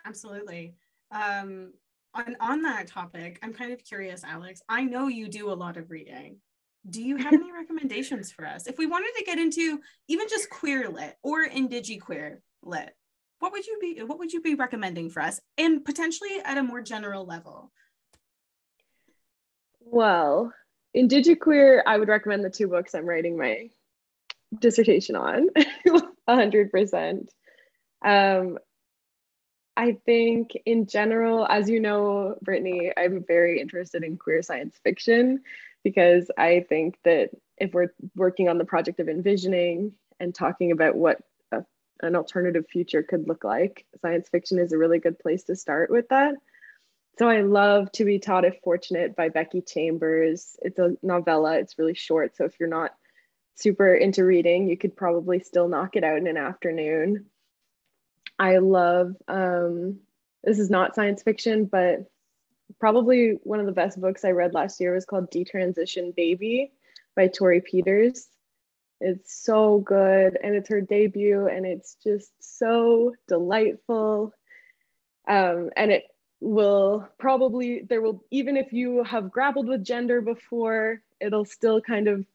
Absolutely. 0.05 0.75
Um, 1.11 1.73
on, 2.15 2.35
on 2.39 2.61
that 2.61 2.87
topic 2.87 3.39
i'm 3.41 3.53
kind 3.53 3.73
of 3.73 3.83
curious 3.83 4.23
alex 4.23 4.61
i 4.69 4.83
know 4.83 5.07
you 5.07 5.27
do 5.27 5.51
a 5.51 5.53
lot 5.53 5.77
of 5.77 5.89
reading. 5.89 6.37
Do 6.87 7.01
you 7.01 7.17
have 7.17 7.33
any 7.33 7.51
recommendations 7.57 8.31
for 8.31 8.45
us? 8.45 8.67
If 8.67 8.77
we 8.77 8.85
wanted 8.85 9.13
to 9.17 9.23
get 9.23 9.39
into 9.39 9.79
even 10.07 10.27
just 10.29 10.49
queer 10.49 10.89
lit 10.89 11.15
or 11.23 11.47
queer 12.01 12.41
lit 12.61 12.95
what 13.39 13.51
would 13.51 13.65
you 13.65 13.77
be 13.79 14.01
what 14.03 14.19
would 14.19 14.33
you 14.33 14.41
be 14.41 14.55
recommending 14.55 15.09
for 15.09 15.21
us 15.21 15.39
and 15.57 15.83
potentially 15.83 16.39
at 16.43 16.57
a 16.57 16.63
more 16.63 16.81
general 16.81 17.25
level 17.25 17.71
well 19.81 20.53
in 20.93 21.07
Indigiqueer, 21.07 21.81
I 21.85 21.97
would 21.97 22.07
recommend 22.07 22.43
the 22.43 22.49
two 22.49 22.67
books 22.67 22.93
I'm 22.93 23.07
writing 23.07 23.37
my 23.37 23.69
dissertation 24.59 25.15
on, 25.15 25.49
100%. 26.29 27.27
Um, 28.05 28.59
I 29.75 29.97
think 30.05 30.51
in 30.65 30.85
general, 30.85 31.47
as 31.49 31.67
you 31.67 31.79
know, 31.79 32.35
Brittany, 32.43 32.91
I'm 32.95 33.23
very 33.27 33.59
interested 33.59 34.03
in 34.03 34.17
queer 34.17 34.43
science 34.43 34.77
fiction 34.83 35.41
because 35.83 36.29
I 36.37 36.65
think 36.69 36.97
that 37.05 37.31
if 37.57 37.73
we're 37.73 37.91
working 38.15 38.49
on 38.49 38.59
the 38.59 38.65
project 38.65 38.99
of 38.99 39.09
envisioning 39.09 39.93
and 40.19 40.33
talking 40.33 40.71
about 40.71 40.95
what 40.95 41.21
an 42.03 42.15
alternative 42.15 42.65
future 42.69 43.01
could 43.01 43.27
look 43.27 43.43
like, 43.43 43.85
science 44.01 44.29
fiction 44.29 44.59
is 44.59 44.71
a 44.71 44.77
really 44.77 44.99
good 44.99 45.17
place 45.17 45.43
to 45.45 45.55
start 45.55 45.89
with 45.89 46.09
that. 46.09 46.35
So 47.17 47.29
I 47.29 47.41
love 47.41 47.91
To 47.93 48.05
Be 48.05 48.19
Taught 48.19 48.45
If 48.45 48.59
Fortunate 48.63 49.15
by 49.15 49.29
Becky 49.29 49.61
Chambers. 49.61 50.57
It's 50.61 50.79
a 50.79 50.95
novella, 51.01 51.57
it's 51.57 51.77
really 51.77 51.93
short. 51.93 52.35
So 52.35 52.45
if 52.45 52.59
you're 52.59 52.69
not 52.69 52.91
super 53.55 53.93
into 53.93 54.25
reading, 54.25 54.67
you 54.67 54.77
could 54.77 54.95
probably 54.95 55.39
still 55.39 55.67
knock 55.67 55.95
it 55.95 56.03
out 56.03 56.17
in 56.17 56.27
an 56.27 56.37
afternoon. 56.37 57.27
I 58.39 58.57
love, 58.57 59.15
um, 59.27 59.99
this 60.43 60.57
is 60.57 60.71
not 60.71 60.95
science 60.95 61.21
fiction, 61.21 61.65
but 61.65 62.09
probably 62.79 63.37
one 63.43 63.59
of 63.59 63.67
the 63.67 63.71
best 63.71 64.01
books 64.01 64.25
I 64.25 64.31
read 64.31 64.55
last 64.55 64.81
year 64.81 64.93
was 64.93 65.05
called 65.05 65.31
Detransition 65.31 66.15
Baby 66.15 66.71
by 67.15 67.27
Torrey 67.27 67.61
Peters. 67.61 68.27
It's 69.05 69.35
so 69.43 69.79
good 69.79 70.37
and 70.41 70.55
it's 70.55 70.69
her 70.69 70.79
debut 70.79 71.47
and 71.47 71.65
it's 71.65 71.97
just 72.01 72.31
so 72.39 73.13
delightful. 73.27 74.33
Um, 75.27 75.71
and 75.75 75.91
it 75.91 76.05
will 76.39 77.07
probably 77.17 77.85
there 77.87 78.01
will 78.01 78.23
even 78.29 78.57
if 78.57 78.73
you 78.73 79.03
have 79.03 79.31
grappled 79.31 79.67
with 79.67 79.83
gender 79.83 80.19
before 80.19 81.01
it'll 81.21 81.45
still 81.45 81.79
kind 81.79 82.09
of 82.09 82.25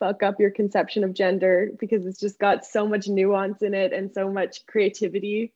fuck 0.00 0.24
up 0.24 0.40
your 0.40 0.50
conception 0.50 1.04
of 1.04 1.14
gender 1.14 1.70
because 1.78 2.04
it's 2.04 2.18
just 2.18 2.38
got 2.40 2.64
so 2.64 2.88
much 2.88 3.06
nuance 3.06 3.62
in 3.62 3.74
it 3.74 3.92
and 3.92 4.12
so 4.12 4.28
much 4.28 4.66
creativity 4.66 5.52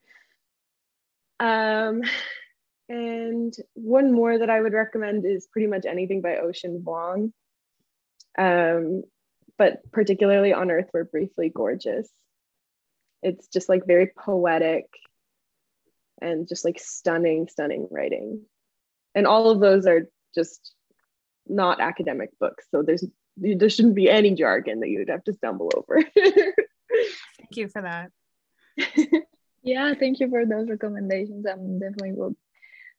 um 1.40 2.02
and 2.88 3.56
one 3.74 4.12
more 4.12 4.38
that 4.38 4.50
i 4.50 4.60
would 4.60 4.72
recommend 4.72 5.24
is 5.24 5.48
pretty 5.48 5.66
much 5.66 5.84
anything 5.84 6.20
by 6.20 6.36
ocean 6.36 6.84
vuong 6.86 7.32
um 8.38 9.02
but 9.62 9.80
particularly 9.92 10.52
on 10.52 10.70
earth 10.70 10.90
we're 10.92 11.04
briefly 11.04 11.48
gorgeous 11.54 12.08
it's 13.22 13.46
just 13.48 13.68
like 13.68 13.86
very 13.86 14.10
poetic 14.18 14.86
and 16.20 16.48
just 16.48 16.64
like 16.64 16.78
stunning, 16.78 17.48
stunning 17.48 17.88
writing. 17.90 18.42
And 19.14 19.26
all 19.26 19.50
of 19.50 19.60
those 19.60 19.86
are 19.86 20.08
just 20.34 20.74
not 21.46 21.80
academic 21.80 22.30
books. 22.38 22.66
So 22.70 22.82
there's 22.82 23.04
there 23.36 23.70
shouldn't 23.70 23.94
be 23.94 24.10
any 24.10 24.34
jargon 24.34 24.80
that 24.80 24.88
you'd 24.88 25.08
have 25.08 25.24
to 25.24 25.32
stumble 25.32 25.70
over. 25.74 26.02
thank 26.14 27.56
you 27.56 27.68
for 27.68 27.82
that. 27.82 28.10
yeah, 29.62 29.94
thank 29.94 30.20
you 30.20 30.28
for 30.28 30.44
those 30.44 30.68
recommendations. 30.68 31.46
I'm 31.46 31.78
definitely 31.78 32.12
will 32.12 32.36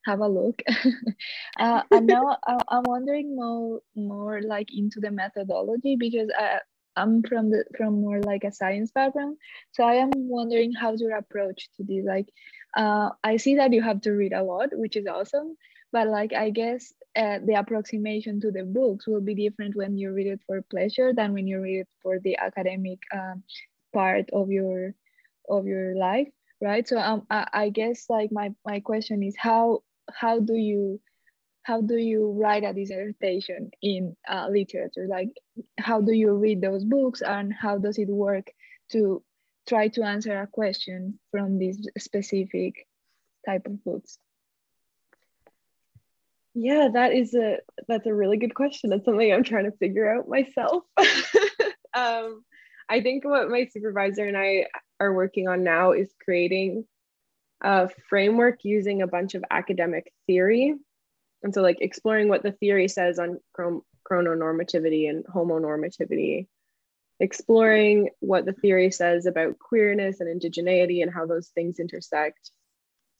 have 0.04 0.20
a 0.20 0.28
look. 0.28 0.62
uh, 1.58 1.82
and 1.90 2.06
now 2.06 2.36
I'm 2.46 2.82
wondering 2.84 3.36
more 3.36 3.80
more 3.94 4.42
like 4.42 4.68
into 4.74 5.00
the 5.00 5.10
methodology 5.10 5.96
because 5.96 6.28
I, 6.38 6.60
I'm 6.96 7.22
from 7.22 7.50
the 7.50 7.64
from 7.76 8.00
more 8.00 8.20
like 8.20 8.44
a 8.44 8.52
science 8.52 8.90
background, 8.92 9.36
so 9.72 9.84
I 9.84 9.94
am 9.94 10.10
wondering 10.14 10.72
how's 10.72 11.00
your 11.00 11.16
approach 11.16 11.68
to 11.76 11.84
this. 11.84 12.04
Like, 12.06 12.28
uh, 12.76 13.10
I 13.22 13.36
see 13.36 13.56
that 13.56 13.72
you 13.72 13.82
have 13.82 14.00
to 14.02 14.12
read 14.12 14.32
a 14.32 14.42
lot, 14.42 14.68
which 14.72 14.96
is 14.96 15.06
awesome, 15.06 15.56
but 15.92 16.08
like 16.08 16.32
I 16.32 16.50
guess 16.50 16.92
uh, 17.16 17.38
the 17.44 17.54
approximation 17.54 18.40
to 18.40 18.50
the 18.50 18.64
books 18.64 19.06
will 19.06 19.20
be 19.20 19.34
different 19.34 19.76
when 19.76 19.96
you 19.96 20.12
read 20.12 20.26
it 20.26 20.40
for 20.46 20.62
pleasure 20.62 21.12
than 21.14 21.32
when 21.32 21.46
you 21.46 21.60
read 21.60 21.80
it 21.80 21.88
for 22.02 22.18
the 22.18 22.36
academic 22.36 22.98
um, 23.12 23.42
part 23.92 24.28
of 24.32 24.50
your 24.50 24.94
of 25.48 25.66
your 25.66 25.94
life, 25.96 26.28
right? 26.60 26.86
So 26.86 26.98
um, 26.98 27.26
I, 27.30 27.46
I 27.52 27.68
guess 27.70 28.06
like 28.08 28.32
my 28.32 28.50
my 28.66 28.80
question 28.80 29.22
is 29.22 29.36
how 29.38 29.82
how 30.12 30.40
do 30.40 30.54
you 30.54 31.00
how 31.62 31.80
do 31.80 31.96
you 31.96 32.32
write 32.32 32.62
a 32.62 32.74
dissertation 32.74 33.70
in 33.80 34.14
uh, 34.28 34.48
literature? 34.50 35.06
Like 35.08 35.30
how 35.78 36.02
do 36.02 36.12
you 36.12 36.34
read 36.34 36.60
those 36.60 36.84
books 36.84 37.22
and 37.22 37.52
how 37.52 37.78
does 37.78 37.98
it 37.98 38.08
work 38.08 38.48
to 38.92 39.22
try 39.66 39.88
to 39.88 40.02
answer 40.02 40.38
a 40.38 40.46
question 40.46 41.18
from 41.30 41.58
this 41.58 41.78
specific 41.96 42.86
type 43.46 43.66
of 43.66 43.82
books? 43.82 44.18
Yeah 46.52 46.88
that 46.92 47.12
is 47.12 47.34
a 47.34 47.58
that's 47.88 48.06
a 48.06 48.14
really 48.14 48.36
good 48.36 48.54
question. 48.54 48.90
That's 48.90 49.04
something 49.04 49.32
i'm 49.32 49.42
trying 49.42 49.64
to 49.64 49.76
figure 49.78 50.14
out 50.14 50.28
myself. 50.28 50.84
Um, 51.96 52.42
i 52.88 53.00
think 53.00 53.24
what 53.24 53.48
my 53.48 53.66
supervisor 53.66 54.26
and 54.26 54.36
i 54.36 54.66
are 54.98 55.14
working 55.14 55.46
on 55.46 55.62
now 55.62 55.92
is 55.92 56.12
creating 56.24 56.84
a 57.64 57.88
framework 58.08 58.60
using 58.62 59.02
a 59.02 59.08
bunch 59.08 59.34
of 59.34 59.44
academic 59.50 60.12
theory. 60.28 60.74
And 61.42 61.52
so, 61.52 61.62
like, 61.62 61.78
exploring 61.80 62.28
what 62.28 62.44
the 62.44 62.52
theory 62.52 62.86
says 62.86 63.18
on 63.18 63.40
chrononormativity 63.58 65.10
and 65.10 65.24
homonormativity, 65.26 66.46
exploring 67.20 68.10
what 68.20 68.44
the 68.44 68.52
theory 68.52 68.90
says 68.90 69.26
about 69.26 69.58
queerness 69.58 70.20
and 70.20 70.28
indigeneity 70.28 71.02
and 71.02 71.12
how 71.12 71.26
those 71.26 71.48
things 71.48 71.78
intersect, 71.80 72.50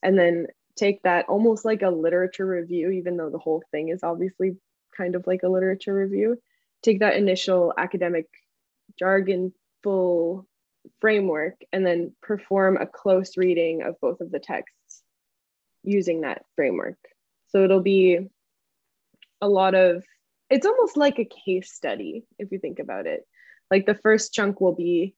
and 0.03 0.19
then 0.19 0.47
take 0.77 1.03
that 1.03 1.27
almost 1.29 1.65
like 1.65 1.83
a 1.83 1.91
literature 1.91 2.47
review, 2.47 2.91
even 2.91 3.17
though 3.17 3.31
the 3.31 3.39
whole 3.39 3.63
thing 3.71 3.89
is 3.89 4.03
obviously 4.03 4.57
kind 4.97 5.15
of 5.15 5.27
like 5.27 5.43
a 5.43 5.49
literature 5.49 5.95
review. 5.95 6.37
Take 6.83 7.01
that 7.01 7.17
initial 7.17 7.73
academic 7.79 8.27
jargon 8.99 9.53
full 9.83 10.47
framework 11.01 11.55
and 11.73 11.87
then 11.87 12.15
perform 12.23 12.77
a 12.77 12.87
close 12.87 13.37
reading 13.37 13.83
of 13.83 14.01
both 14.01 14.21
of 14.21 14.31
the 14.31 14.39
texts 14.39 15.03
using 15.83 16.23
that 16.23 16.45
framework. 16.57 16.99
So 17.49 17.65
it'll 17.65 17.83
be 17.83 18.19
a 19.41 19.49
lot 19.49 19.75
of, 19.75 20.05
it's 20.51 20.67
almost 20.67 20.97
like 20.97 21.19
a 21.19 21.25
case 21.25 21.73
study 21.73 22.25
if 22.39 22.53
you 22.53 22.59
think 22.59 22.79
about 22.79 23.07
it. 23.07 23.27
Like 23.71 23.87
the 23.87 23.95
first 23.95 24.33
chunk 24.33 24.61
will 24.61 24.75
be, 24.75 25.15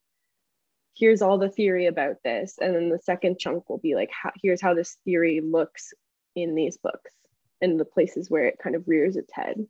here's 0.94 1.22
all 1.22 1.38
the 1.38 1.50
theory 1.50 1.86
about 1.86 2.16
this. 2.24 2.56
And 2.60 2.74
then 2.74 2.88
the 2.88 2.98
second 2.98 3.38
chunk 3.38 3.68
will 3.68 3.78
be 3.78 3.94
like, 3.94 4.10
how, 4.10 4.30
here's 4.42 4.62
how 4.62 4.74
this 4.74 4.96
theory 5.04 5.40
looks 5.40 5.92
in 6.34 6.54
these 6.54 6.76
books 6.76 7.12
and 7.60 7.78
the 7.78 7.84
places 7.84 8.30
where 8.30 8.46
it 8.46 8.58
kind 8.62 8.76
of 8.76 8.86
rears 8.86 9.16
its 9.16 9.32
head. 9.32 9.66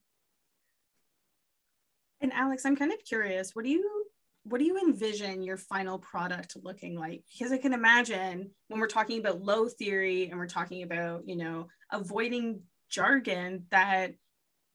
And 2.20 2.32
Alex, 2.32 2.64
I'm 2.64 2.76
kind 2.76 2.92
of 2.92 2.98
curious, 3.04 3.54
what 3.54 3.64
do 3.64 3.70
you 3.70 4.06
what 4.48 4.58
do 4.58 4.64
you 4.64 4.78
envision 4.78 5.42
your 5.42 5.56
final 5.56 5.98
product 5.98 6.56
looking 6.62 6.98
like 6.98 7.22
because 7.32 7.52
i 7.52 7.58
can 7.58 7.72
imagine 7.72 8.50
when 8.68 8.80
we're 8.80 8.86
talking 8.86 9.18
about 9.18 9.42
low 9.42 9.68
theory 9.68 10.28
and 10.28 10.38
we're 10.38 10.46
talking 10.46 10.82
about 10.82 11.26
you 11.26 11.36
know 11.36 11.66
avoiding 11.92 12.60
jargon 12.88 13.64
that 13.70 14.12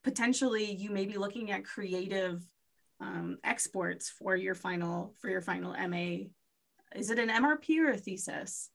potentially 0.03 0.73
you 0.73 0.89
may 0.89 1.05
be 1.05 1.17
looking 1.17 1.51
at 1.51 1.63
creative 1.63 2.43
um, 2.99 3.37
exports 3.43 4.09
for 4.09 4.35
your 4.35 4.55
final 4.55 5.15
for 5.19 5.29
your 5.29 5.41
final 5.41 5.73
MA. 5.87 6.27
Is 6.95 7.09
it 7.09 7.19
an 7.19 7.29
MRP 7.29 7.79
or 7.79 7.91
a 7.91 7.97
thesis? 7.97 8.69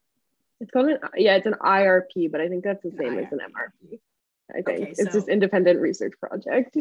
It's 0.59 0.71
called 0.71 0.87
an 0.89 0.99
yeah, 1.15 1.35
it's 1.35 1.45
an 1.45 1.55
IRP, 1.61 2.31
but 2.31 2.41
I 2.41 2.47
think 2.47 2.63
that's 2.63 2.83
the 2.83 2.91
same 2.91 3.17
an 3.17 3.25
as 3.25 3.31
an 3.31 3.39
MRP. 3.39 3.99
I 4.49 4.61
think 4.61 4.69
okay, 4.69 4.89
it's 4.91 5.03
so. 5.03 5.11
just 5.11 5.29
independent 5.29 5.79
research 5.79 6.13
project. 6.19 6.75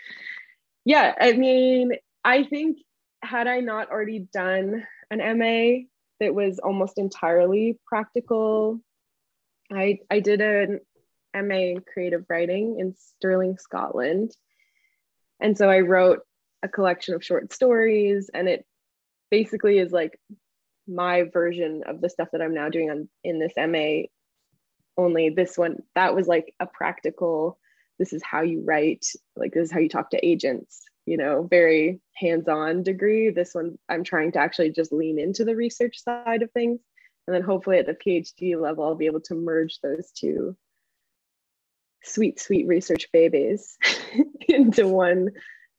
yeah, 0.84 1.14
I 1.18 1.32
mean, 1.32 1.92
I 2.24 2.44
think 2.44 2.78
had 3.22 3.46
I 3.46 3.60
not 3.60 3.90
already 3.90 4.20
done 4.32 4.86
an 5.10 5.38
MA 5.38 5.86
that 6.20 6.34
was 6.34 6.58
almost 6.58 6.98
entirely 6.98 7.78
practical, 7.86 8.80
I 9.72 10.00
I 10.10 10.20
did 10.20 10.40
an 10.40 10.80
MA 11.34 11.54
in 11.54 11.80
creative 11.80 12.24
writing 12.28 12.78
in 12.78 12.94
Stirling, 12.96 13.58
Scotland. 13.58 14.32
And 15.40 15.56
so 15.56 15.70
I 15.70 15.80
wrote 15.80 16.20
a 16.62 16.68
collection 16.68 17.14
of 17.14 17.24
short 17.24 17.52
stories 17.52 18.30
and 18.32 18.48
it 18.48 18.66
basically 19.30 19.78
is 19.78 19.92
like 19.92 20.18
my 20.86 21.22
version 21.22 21.82
of 21.86 22.00
the 22.00 22.10
stuff 22.10 22.28
that 22.32 22.42
I'm 22.42 22.54
now 22.54 22.68
doing 22.68 22.90
on 22.90 23.08
in 23.24 23.38
this 23.38 23.52
MA 23.56 24.08
only 24.96 25.30
this 25.30 25.56
one 25.56 25.76
that 25.94 26.14
was 26.14 26.26
like 26.26 26.52
a 26.60 26.66
practical 26.66 27.58
this 27.98 28.12
is 28.12 28.22
how 28.22 28.42
you 28.42 28.62
write 28.64 29.06
like 29.36 29.52
this 29.52 29.64
is 29.64 29.72
how 29.72 29.78
you 29.78 29.88
talk 29.88 30.10
to 30.10 30.26
agents 30.26 30.82
you 31.10 31.16
know 31.16 31.42
very 31.42 32.00
hands-on 32.14 32.82
degree 32.82 33.30
this 33.30 33.54
one 33.54 33.76
I'm 33.88 34.04
trying 34.04 34.32
to 34.32 34.38
actually 34.38 34.70
just 34.70 34.92
lean 34.92 35.18
into 35.18 35.44
the 35.44 35.56
research 35.56 36.02
side 36.02 36.42
of 36.42 36.50
things 36.52 36.80
and 37.26 37.34
then 37.34 37.42
hopefully 37.42 37.78
at 37.78 37.86
the 37.86 37.94
PhD 37.94 38.60
level 38.60 38.84
I'll 38.84 38.94
be 38.94 39.06
able 39.06 39.22
to 39.22 39.34
merge 39.34 39.80
those 39.80 40.10
two 40.12 40.56
sweet 42.04 42.38
sweet 42.40 42.66
research 42.66 43.08
babies 43.12 43.76
into 44.48 44.86
one 44.86 45.30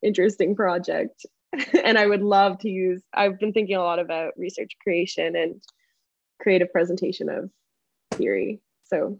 interesting 0.02 0.54
project 0.54 1.24
and 1.84 1.98
I 1.98 2.06
would 2.06 2.22
love 2.22 2.58
to 2.60 2.68
use, 2.68 3.02
I've 3.12 3.38
been 3.38 3.52
thinking 3.52 3.76
a 3.76 3.82
lot 3.82 3.98
about 3.98 4.38
research 4.38 4.72
creation 4.82 5.36
and 5.36 5.62
creative 6.40 6.72
presentation 6.72 7.28
of 7.28 7.50
theory. 8.14 8.60
So 8.84 9.18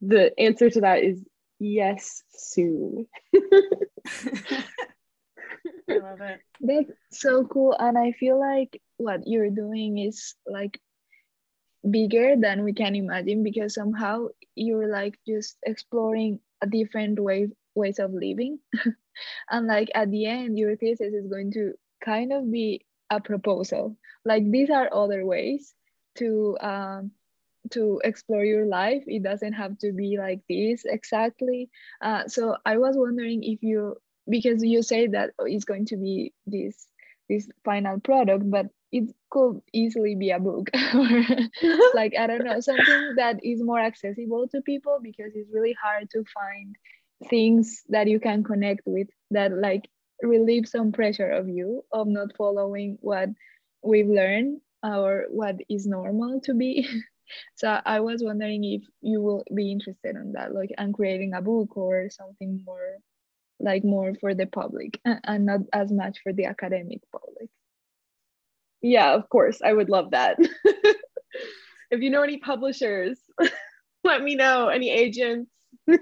the 0.00 0.38
answer 0.38 0.70
to 0.70 0.80
that 0.82 1.02
is 1.02 1.22
yes, 1.58 2.22
soon. 2.30 3.06
I 5.88 5.96
love 5.98 6.20
it. 6.20 6.40
That's 6.60 6.92
so 7.10 7.44
cool. 7.46 7.76
And 7.78 7.96
I 7.98 8.12
feel 8.12 8.38
like 8.38 8.80
what 8.96 9.26
you're 9.26 9.50
doing 9.50 9.98
is 9.98 10.34
like 10.46 10.80
bigger 11.90 12.34
than 12.38 12.64
we 12.64 12.72
can 12.72 12.94
imagine 12.94 13.42
because 13.42 13.74
somehow 13.74 14.26
you're 14.54 14.88
like 14.88 15.18
just 15.26 15.58
exploring 15.64 16.40
a 16.62 16.66
different 16.66 17.18
way 17.20 17.48
ways 17.74 17.98
of 17.98 18.12
living 18.12 18.58
and 19.50 19.66
like 19.66 19.90
at 19.94 20.10
the 20.10 20.26
end 20.26 20.58
your 20.58 20.76
thesis 20.76 21.12
is 21.12 21.26
going 21.28 21.50
to 21.52 21.72
kind 22.04 22.32
of 22.32 22.50
be 22.50 22.84
a 23.10 23.20
proposal 23.20 23.96
like 24.24 24.50
these 24.50 24.70
are 24.70 24.88
other 24.92 25.24
ways 25.26 25.74
to 26.16 26.56
um, 26.60 27.10
to 27.70 28.00
explore 28.04 28.44
your 28.44 28.66
life 28.66 29.02
it 29.06 29.22
doesn't 29.22 29.52
have 29.54 29.76
to 29.78 29.92
be 29.92 30.16
like 30.18 30.40
this 30.48 30.84
exactly 30.84 31.70
uh, 32.02 32.26
so 32.28 32.56
i 32.64 32.76
was 32.78 32.96
wondering 32.96 33.42
if 33.42 33.62
you 33.62 33.96
because 34.28 34.62
you 34.62 34.82
say 34.82 35.08
that 35.08 35.30
oh, 35.38 35.44
it's 35.44 35.64
going 35.64 35.86
to 35.86 35.96
be 35.96 36.32
this 36.46 36.86
this 37.28 37.48
final 37.64 38.00
product 38.00 38.48
but 38.50 38.66
it 38.92 39.12
could 39.28 39.60
easily 39.72 40.14
be 40.14 40.30
a 40.30 40.38
book. 40.38 40.70
Or 40.94 41.24
like 41.94 42.14
i 42.18 42.26
don't 42.26 42.44
know 42.44 42.60
something 42.60 43.14
that 43.16 43.40
is 43.42 43.62
more 43.62 43.80
accessible 43.80 44.48
to 44.48 44.62
people 44.62 44.98
because 45.02 45.32
it's 45.34 45.52
really 45.52 45.76
hard 45.82 46.08
to 46.10 46.24
find 46.32 46.76
things 47.28 47.82
that 47.88 48.06
you 48.06 48.20
can 48.20 48.44
connect 48.44 48.82
with 48.86 49.08
that 49.30 49.52
like 49.52 49.88
relieve 50.22 50.68
some 50.68 50.92
pressure 50.92 51.30
of 51.30 51.48
you 51.48 51.82
of 51.92 52.06
not 52.06 52.36
following 52.36 52.98
what 53.00 53.28
we've 53.82 54.08
learned 54.08 54.60
or 54.82 55.24
what 55.30 55.56
is 55.68 55.86
normal 55.86 56.40
to 56.42 56.54
be. 56.54 56.86
So 57.56 57.80
i 57.86 58.00
was 58.00 58.22
wondering 58.22 58.62
if 58.64 58.82
you 59.00 59.22
will 59.22 59.44
be 59.52 59.72
interested 59.72 60.14
in 60.14 60.32
that 60.32 60.54
like 60.54 60.70
and 60.76 60.92
creating 60.92 61.32
a 61.32 61.40
book 61.40 61.74
or 61.74 62.10
something 62.10 62.62
more 62.66 62.98
like 63.60 63.84
more 63.84 64.14
for 64.20 64.34
the 64.34 64.46
public 64.46 65.00
and 65.04 65.46
not 65.46 65.60
as 65.72 65.90
much 65.92 66.20
for 66.22 66.32
the 66.32 66.46
academic 66.46 67.00
public. 67.10 67.48
Yeah 68.82 69.14
of 69.14 69.28
course 69.28 69.60
i 69.64 69.72
would 69.72 69.88
love 69.88 70.10
that. 70.10 70.38
If 71.90 72.00
you 72.00 72.10
know 72.10 72.22
any 72.22 72.38
publishers 72.38 73.18
let 74.04 74.22
me 74.22 74.34
know 74.34 74.68
any 74.68 74.90
agents. 74.90 75.50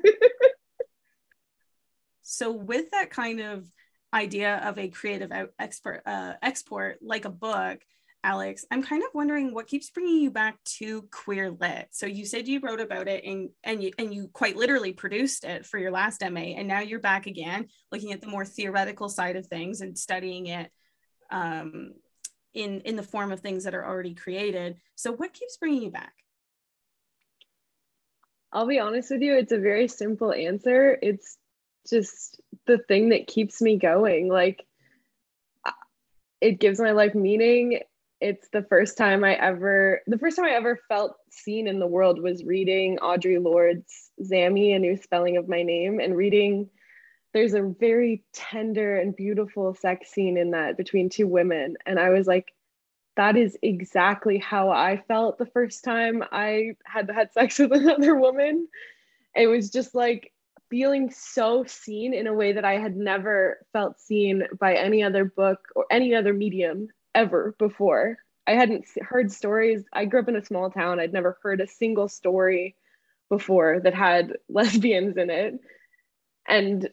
So 2.22 2.50
with 2.50 2.90
that 2.92 3.10
kind 3.10 3.40
of 3.40 3.66
idea 4.14 4.56
of 4.64 4.78
a 4.78 4.88
creative 4.88 5.30
expert 5.58 6.02
uh, 6.06 6.32
export 6.40 6.98
like 7.02 7.26
a 7.26 7.30
book 7.30 7.80
alex 8.24 8.64
i'm 8.70 8.82
kind 8.82 9.02
of 9.02 9.08
wondering 9.14 9.52
what 9.52 9.66
keeps 9.66 9.90
bringing 9.90 10.18
you 10.18 10.30
back 10.30 10.62
to 10.64 11.02
queer 11.10 11.50
lit 11.50 11.88
so 11.90 12.06
you 12.06 12.24
said 12.24 12.46
you 12.46 12.60
wrote 12.60 12.80
about 12.80 13.08
it 13.08 13.24
and 13.24 13.50
and 13.64 13.82
you 13.82 13.90
and 13.98 14.14
you 14.14 14.28
quite 14.32 14.56
literally 14.56 14.92
produced 14.92 15.44
it 15.44 15.66
for 15.66 15.78
your 15.78 15.90
last 15.90 16.22
ma 16.30 16.40
and 16.40 16.68
now 16.68 16.80
you're 16.80 17.00
back 17.00 17.26
again 17.26 17.66
looking 17.90 18.12
at 18.12 18.20
the 18.20 18.28
more 18.28 18.44
theoretical 18.44 19.08
side 19.08 19.36
of 19.36 19.46
things 19.46 19.80
and 19.80 19.98
studying 19.98 20.46
it 20.46 20.70
um, 21.30 21.92
in 22.54 22.80
in 22.82 22.96
the 22.96 23.02
form 23.02 23.32
of 23.32 23.40
things 23.40 23.64
that 23.64 23.74
are 23.74 23.86
already 23.86 24.14
created 24.14 24.76
so 24.94 25.12
what 25.12 25.32
keeps 25.32 25.56
bringing 25.56 25.82
you 25.82 25.90
back 25.90 26.12
I'll 28.52 28.66
be 28.66 28.78
honest 28.78 29.10
with 29.10 29.22
you, 29.22 29.34
it's 29.34 29.52
a 29.52 29.58
very 29.58 29.88
simple 29.88 30.30
answer. 30.30 30.98
It's 31.00 31.38
just 31.88 32.38
the 32.66 32.78
thing 32.78 33.08
that 33.08 33.26
keeps 33.26 33.62
me 33.62 33.78
going. 33.78 34.28
Like 34.28 34.66
it 36.40 36.60
gives 36.60 36.80
my 36.80 36.90
life 36.90 37.14
meaning. 37.14 37.80
It's 38.22 38.48
the 38.50 38.62
first 38.62 38.96
time 38.96 39.24
I 39.24 39.34
ever, 39.34 40.00
the 40.06 40.16
first 40.16 40.36
time 40.36 40.44
I 40.44 40.52
ever 40.52 40.78
felt 40.88 41.16
seen 41.28 41.66
in 41.66 41.80
the 41.80 41.88
world 41.88 42.22
was 42.22 42.44
reading 42.44 42.98
Audre 42.98 43.42
Lorde's 43.42 44.12
Zami, 44.22 44.76
A 44.76 44.78
New 44.78 44.96
Spelling 44.96 45.36
of 45.36 45.48
My 45.48 45.64
Name, 45.64 45.98
and 45.98 46.16
reading. 46.16 46.70
There's 47.34 47.54
a 47.54 47.74
very 47.80 48.22
tender 48.32 48.96
and 48.96 49.16
beautiful 49.16 49.74
sex 49.74 50.12
scene 50.12 50.36
in 50.36 50.52
that 50.52 50.76
between 50.76 51.08
two 51.08 51.26
women. 51.26 51.74
And 51.84 51.98
I 51.98 52.10
was 52.10 52.28
like, 52.28 52.54
that 53.16 53.36
is 53.36 53.58
exactly 53.60 54.38
how 54.38 54.70
I 54.70 55.02
felt 55.08 55.36
the 55.36 55.46
first 55.46 55.82
time 55.82 56.22
I 56.30 56.76
had 56.84 57.10
had 57.10 57.32
sex 57.32 57.58
with 57.58 57.72
another 57.72 58.14
woman. 58.14 58.68
It 59.34 59.48
was 59.48 59.68
just 59.68 59.96
like 59.96 60.32
feeling 60.70 61.10
so 61.10 61.64
seen 61.66 62.14
in 62.14 62.28
a 62.28 62.34
way 62.34 62.52
that 62.52 62.64
I 62.64 62.74
had 62.74 62.96
never 62.96 63.66
felt 63.72 63.98
seen 63.98 64.44
by 64.60 64.76
any 64.76 65.02
other 65.02 65.24
book 65.24 65.66
or 65.74 65.86
any 65.90 66.14
other 66.14 66.32
medium 66.32 66.86
ever 67.14 67.54
before. 67.58 68.18
I 68.46 68.52
hadn't 68.52 68.86
heard 69.00 69.30
stories. 69.30 69.84
I 69.92 70.04
grew 70.04 70.20
up 70.20 70.28
in 70.28 70.36
a 70.36 70.44
small 70.44 70.70
town. 70.70 70.98
I'd 70.98 71.12
never 71.12 71.38
heard 71.42 71.60
a 71.60 71.66
single 71.66 72.08
story 72.08 72.76
before 73.28 73.80
that 73.80 73.94
had 73.94 74.36
lesbians 74.48 75.16
in 75.16 75.30
it. 75.30 75.60
And 76.46 76.88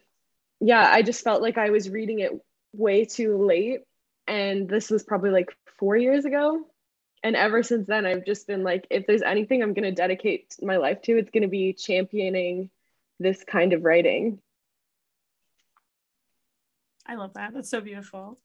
yeah, 0.60 0.88
I 0.88 1.02
just 1.02 1.24
felt 1.24 1.42
like 1.42 1.58
I 1.58 1.70
was 1.70 1.90
reading 1.90 2.20
it 2.20 2.32
way 2.72 3.04
too 3.04 3.44
late. 3.44 3.80
And 4.26 4.68
this 4.68 4.90
was 4.90 5.02
probably 5.02 5.30
like 5.30 5.50
four 5.78 5.96
years 5.96 6.24
ago. 6.24 6.62
And 7.22 7.36
ever 7.36 7.62
since 7.62 7.86
then, 7.86 8.06
I've 8.06 8.24
just 8.24 8.46
been 8.46 8.62
like, 8.62 8.86
if 8.90 9.06
there's 9.06 9.22
anything 9.22 9.62
I'm 9.62 9.74
going 9.74 9.84
to 9.84 9.92
dedicate 9.92 10.54
my 10.62 10.76
life 10.76 11.02
to, 11.02 11.18
it's 11.18 11.30
going 11.30 11.42
to 11.42 11.48
be 11.48 11.72
championing 11.72 12.70
this 13.18 13.44
kind 13.44 13.72
of 13.72 13.84
writing. 13.84 14.40
I 17.06 17.16
love 17.16 17.34
that. 17.34 17.52
That's 17.52 17.68
so 17.68 17.80
beautiful. 17.80 18.38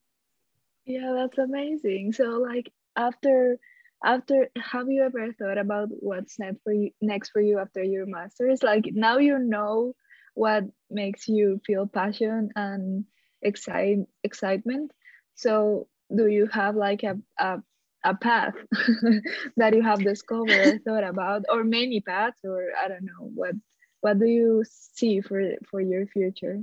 Yeah, 0.85 1.13
that's 1.15 1.37
amazing. 1.37 2.13
So 2.13 2.39
like 2.39 2.71
after 2.95 3.57
after 4.03 4.49
have 4.57 4.89
you 4.89 5.03
ever 5.03 5.33
thought 5.33 5.57
about 5.57 5.89
what's 5.91 6.37
next 6.39 6.61
for 6.63 6.73
you 6.73 6.91
next 7.01 7.29
for 7.31 7.41
you 7.41 7.59
after 7.59 7.83
your 7.83 8.05
masters? 8.05 8.61
Like 8.63 8.85
now 8.93 9.17
you 9.17 9.39
know 9.39 9.95
what 10.35 10.65
makes 10.89 11.27
you 11.27 11.59
feel 11.65 11.87
passion 11.87 12.49
and 12.55 13.05
excite 13.41 13.99
excitement. 14.23 14.91
So 15.35 15.87
do 16.15 16.27
you 16.27 16.47
have 16.47 16.75
like 16.75 17.03
a, 17.03 17.17
a 17.39 17.61
a 18.03 18.15
path 18.15 18.53
that 19.57 19.73
you 19.73 19.81
have 19.81 20.03
discovered 20.03 20.81
thought 20.85 21.03
about 21.03 21.43
or 21.49 21.63
many 21.63 21.99
paths 22.01 22.39
or 22.43 22.69
i 22.83 22.87
don't 22.87 23.03
know 23.03 23.31
what 23.33 23.55
what 24.01 24.19
do 24.19 24.27
you 24.27 24.63
see 24.69 25.21
for 25.21 25.41
for 25.71 25.81
your 25.81 26.05
future 26.05 26.61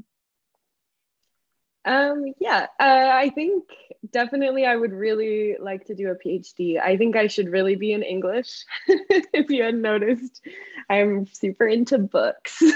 um 1.84 2.24
yeah 2.38 2.66
uh, 2.80 3.10
i 3.12 3.30
think 3.34 3.64
definitely 4.12 4.64
i 4.64 4.76
would 4.76 4.92
really 4.92 5.56
like 5.60 5.84
to 5.84 5.94
do 5.94 6.10
a 6.10 6.14
phd 6.14 6.80
i 6.80 6.96
think 6.96 7.16
i 7.16 7.26
should 7.26 7.48
really 7.48 7.76
be 7.76 7.92
in 7.92 8.02
english. 8.02 8.64
If 8.88 9.50
you 9.50 9.62
had 9.62 9.74
noticed 9.74 10.40
i'm 10.88 11.26
super 11.26 11.66
into 11.66 11.98
books. 11.98 12.62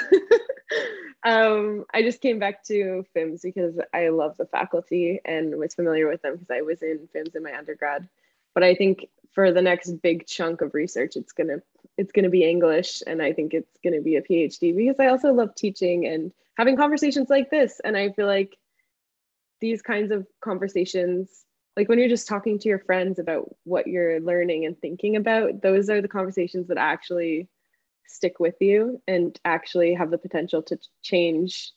Um 1.22 1.86
i 1.92 2.02
just 2.02 2.20
came 2.20 2.38
back 2.38 2.62
to 2.64 3.04
fims 3.14 3.42
because 3.42 3.78
i 3.92 4.08
love 4.08 4.36
the 4.36 4.46
faculty 4.46 5.20
and 5.24 5.56
was 5.56 5.74
familiar 5.74 6.08
with 6.08 6.22
them 6.22 6.34
because 6.34 6.50
i 6.50 6.60
was 6.60 6.82
in 6.82 7.08
fims 7.12 7.34
in 7.34 7.42
my 7.42 7.56
undergrad. 7.56 8.08
But 8.56 8.62
I 8.62 8.74
think 8.74 9.08
for 9.32 9.52
the 9.52 9.60
next 9.60 10.00
big 10.00 10.26
chunk 10.26 10.62
of 10.62 10.72
research, 10.72 11.14
it's 11.14 11.32
gonna 11.32 11.58
it's 11.98 12.10
gonna 12.10 12.30
be 12.30 12.42
English, 12.42 13.02
and 13.06 13.20
I 13.20 13.34
think 13.34 13.52
it's 13.52 13.78
gonna 13.84 14.00
be 14.00 14.16
a 14.16 14.22
PhD 14.22 14.74
because 14.74 14.98
I 14.98 15.08
also 15.08 15.30
love 15.32 15.54
teaching 15.54 16.06
and 16.06 16.32
having 16.56 16.74
conversations 16.74 17.28
like 17.28 17.50
this, 17.50 17.78
and 17.84 17.98
I 17.98 18.12
feel 18.12 18.26
like 18.26 18.56
these 19.60 19.82
kinds 19.82 20.10
of 20.10 20.26
conversations 20.42 21.44
like 21.76 21.88
when 21.90 21.98
you're 21.98 22.08
just 22.08 22.28
talking 22.28 22.58
to 22.58 22.68
your 22.68 22.78
friends 22.78 23.18
about 23.18 23.54
what 23.64 23.86
you're 23.86 24.20
learning 24.20 24.64
and 24.64 24.80
thinking 24.80 25.16
about 25.16 25.62
those 25.62 25.90
are 25.90 26.00
the 26.00 26.08
conversations 26.08 26.68
that 26.68 26.78
actually 26.78 27.48
stick 28.06 28.40
with 28.40 28.54
you 28.60 29.00
and 29.06 29.38
actually 29.44 29.94
have 29.94 30.10
the 30.10 30.18
potential 30.18 30.62
to 30.62 30.78
change 31.02 31.72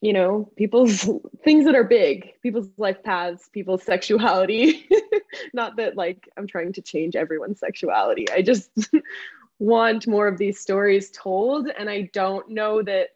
you 0.00 0.12
know 0.12 0.50
people's 0.56 1.08
things 1.44 1.64
that 1.64 1.74
are 1.74 1.84
big 1.84 2.32
people's 2.42 2.68
life 2.76 3.02
paths 3.02 3.48
people's 3.52 3.82
sexuality. 3.82 4.88
Not 5.52 5.76
that 5.76 5.96
like 5.96 6.28
i'm 6.36 6.46
trying 6.46 6.72
to 6.74 6.82
change 6.82 7.16
everyone's 7.16 7.60
sexuality. 7.60 8.28
I 8.30 8.42
just 8.42 8.70
want 9.58 10.06
more 10.06 10.28
of 10.28 10.38
these 10.38 10.60
stories 10.60 11.10
told 11.10 11.68
and 11.68 11.90
i 11.90 12.02
don't 12.12 12.48
know 12.48 12.80
that 12.80 13.08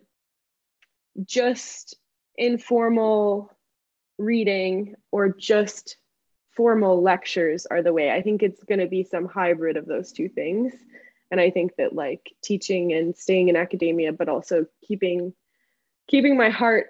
just 1.25 1.95
informal 2.37 3.53
reading 4.19 4.95
or 5.11 5.29
just 5.31 5.97
formal 6.51 7.03
lectures 7.03 7.67
are 7.67 7.83
the 7.83 7.93
way. 7.93 8.11
I 8.11 8.23
think 8.23 8.43
it's 8.43 8.63
going 8.65 8.81
to 8.81 8.87
be 8.87 9.05
some 9.05 9.27
hybrid 9.27 9.77
of 9.77 9.87
those 9.87 10.13
two 10.13 10.29
things. 10.29 10.73
And 11.31 11.41
I 11.41 11.51
think 11.51 11.77
that 11.77 11.95
like 11.95 12.31
teaching 12.43 12.93
and 12.93 13.17
staying 13.17 13.49
in 13.49 13.57
academia, 13.57 14.13
but 14.13 14.29
also 14.29 14.67
keeping 14.87 15.33
keeping 16.09 16.37
my 16.37 16.51
heart 16.51 16.89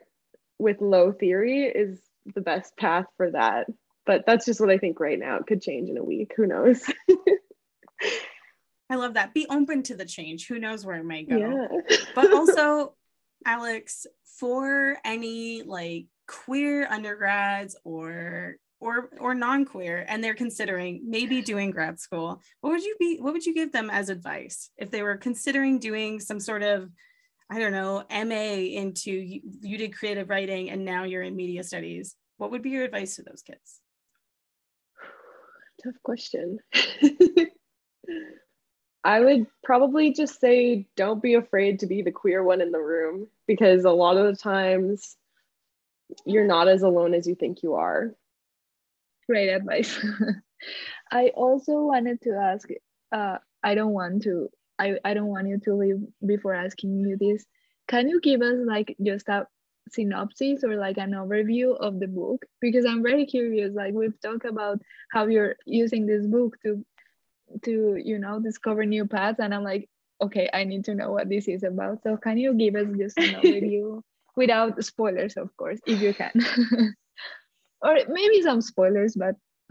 with 0.58 0.80
low 0.80 1.12
theory 1.12 1.64
is 1.64 2.00
the 2.34 2.40
best 2.40 2.76
path 2.76 3.06
for 3.16 3.30
that. 3.30 3.66
But 4.04 4.24
that's 4.26 4.44
just 4.44 4.60
what 4.60 4.70
I 4.70 4.78
think 4.78 4.98
right 4.98 5.18
now. 5.18 5.36
It 5.36 5.46
could 5.46 5.62
change 5.62 5.88
in 5.88 5.96
a 5.96 6.04
week. 6.04 6.32
Who 6.36 6.46
knows? 6.46 6.82
I 8.90 8.96
love 8.96 9.14
that. 9.14 9.32
Be 9.32 9.46
open 9.48 9.84
to 9.84 9.94
the 9.94 10.04
change. 10.04 10.48
Who 10.48 10.58
knows 10.58 10.84
where 10.84 10.96
it 10.96 11.04
may 11.04 11.22
go. 11.22 11.36
Yeah. 11.36 11.96
but 12.14 12.32
also, 12.32 12.94
Alex, 13.46 14.06
for 14.38 14.96
any 15.04 15.62
like 15.62 16.06
queer 16.26 16.86
undergrads 16.88 17.76
or 17.84 18.56
or 18.80 19.10
or 19.20 19.34
non-queer 19.34 20.04
and 20.08 20.22
they're 20.24 20.34
considering 20.34 21.02
maybe 21.06 21.40
doing 21.40 21.70
grad 21.70 22.00
school 22.00 22.40
what 22.60 22.70
would 22.70 22.82
you 22.82 22.96
be 22.98 23.18
what 23.20 23.32
would 23.32 23.44
you 23.44 23.54
give 23.54 23.70
them 23.70 23.90
as 23.90 24.08
advice 24.08 24.70
if 24.76 24.90
they 24.90 25.02
were 25.02 25.16
considering 25.16 25.78
doing 25.78 26.18
some 26.18 26.40
sort 26.40 26.62
of 26.64 26.90
i 27.50 27.58
don't 27.58 27.72
know 27.72 28.02
ma 28.10 28.24
into 28.24 29.12
you, 29.12 29.40
you 29.60 29.78
did 29.78 29.94
creative 29.94 30.28
writing 30.28 30.70
and 30.70 30.84
now 30.84 31.04
you're 31.04 31.22
in 31.22 31.36
media 31.36 31.62
studies? 31.62 32.16
What 32.38 32.50
would 32.50 32.62
be 32.62 32.70
your 32.70 32.84
advice 32.84 33.16
to 33.16 33.22
those 33.22 33.42
kids? 33.42 33.80
Tough 35.84 35.94
question 36.02 36.58
I 39.04 39.20
would 39.20 39.46
probably 39.64 40.12
just 40.12 40.40
say 40.40 40.86
don't 40.96 41.22
be 41.22 41.34
afraid 41.34 41.80
to 41.80 41.86
be 41.86 42.02
the 42.02 42.12
queer 42.12 42.42
one 42.42 42.60
in 42.60 42.70
the 42.70 42.78
room 42.78 43.26
because 43.46 43.84
a 43.84 43.90
lot 43.90 44.16
of 44.16 44.26
the 44.26 44.40
times 44.40 45.16
you're 46.24 46.46
not 46.46 46.68
as 46.68 46.82
alone 46.82 47.14
as 47.14 47.26
you 47.26 47.34
think 47.34 47.62
you 47.62 47.74
are. 47.74 48.14
Great 49.28 49.48
advice. 49.48 49.98
I 51.10 51.28
also 51.28 51.82
wanted 51.82 52.20
to 52.22 52.36
ask 52.36 52.68
uh, 53.10 53.38
I 53.62 53.74
don't 53.74 53.92
want 53.92 54.22
to 54.24 54.48
I, 54.78 54.98
I 55.04 55.14
don't 55.14 55.26
want 55.26 55.48
you 55.48 55.58
to 55.60 55.74
leave 55.74 56.00
before 56.24 56.54
asking 56.54 56.98
you 57.00 57.16
this. 57.16 57.44
Can 57.88 58.08
you 58.08 58.20
give 58.20 58.42
us 58.42 58.56
like 58.64 58.96
just 59.02 59.28
a 59.28 59.46
synopsis 59.90 60.64
or 60.64 60.76
like 60.76 60.98
an 60.98 61.12
overview 61.12 61.76
of 61.78 62.00
the 62.00 62.08
book? 62.08 62.44
Because 62.60 62.86
I'm 62.86 63.02
very 63.02 63.26
curious. 63.26 63.74
Like 63.74 63.94
we've 63.94 64.18
talked 64.20 64.44
about 64.44 64.80
how 65.10 65.26
you're 65.26 65.56
using 65.66 66.06
this 66.06 66.26
book 66.26 66.56
to 66.62 66.84
to 67.62 68.00
you 68.02 68.18
know 68.18 68.40
discover 68.40 68.84
new 68.84 69.06
paths 69.06 69.38
and 69.40 69.54
i'm 69.54 69.64
like 69.64 69.88
okay 70.20 70.48
i 70.52 70.64
need 70.64 70.84
to 70.84 70.94
know 70.94 71.10
what 71.10 71.28
this 71.28 71.48
is 71.48 71.62
about 71.62 72.02
so 72.02 72.16
can 72.16 72.38
you 72.38 72.54
give 72.54 72.74
us 72.74 72.86
just 72.96 73.18
an 73.18 73.34
overview 73.42 74.00
without 74.36 74.82
spoilers 74.84 75.36
of 75.36 75.54
course 75.56 75.78
if 75.86 76.00
you 76.00 76.14
can 76.14 76.32
or 77.82 77.96
maybe 78.08 78.42
some 78.42 78.60
spoilers 78.60 79.14
but 79.14 79.36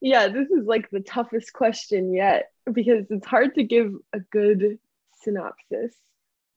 yeah 0.00 0.28
this 0.28 0.50
is 0.50 0.66
like 0.66 0.88
the 0.90 1.00
toughest 1.00 1.52
question 1.52 2.12
yet 2.12 2.50
because 2.72 3.06
it's 3.10 3.26
hard 3.26 3.54
to 3.54 3.62
give 3.62 3.92
a 4.12 4.20
good 4.30 4.78
synopsis 5.22 5.94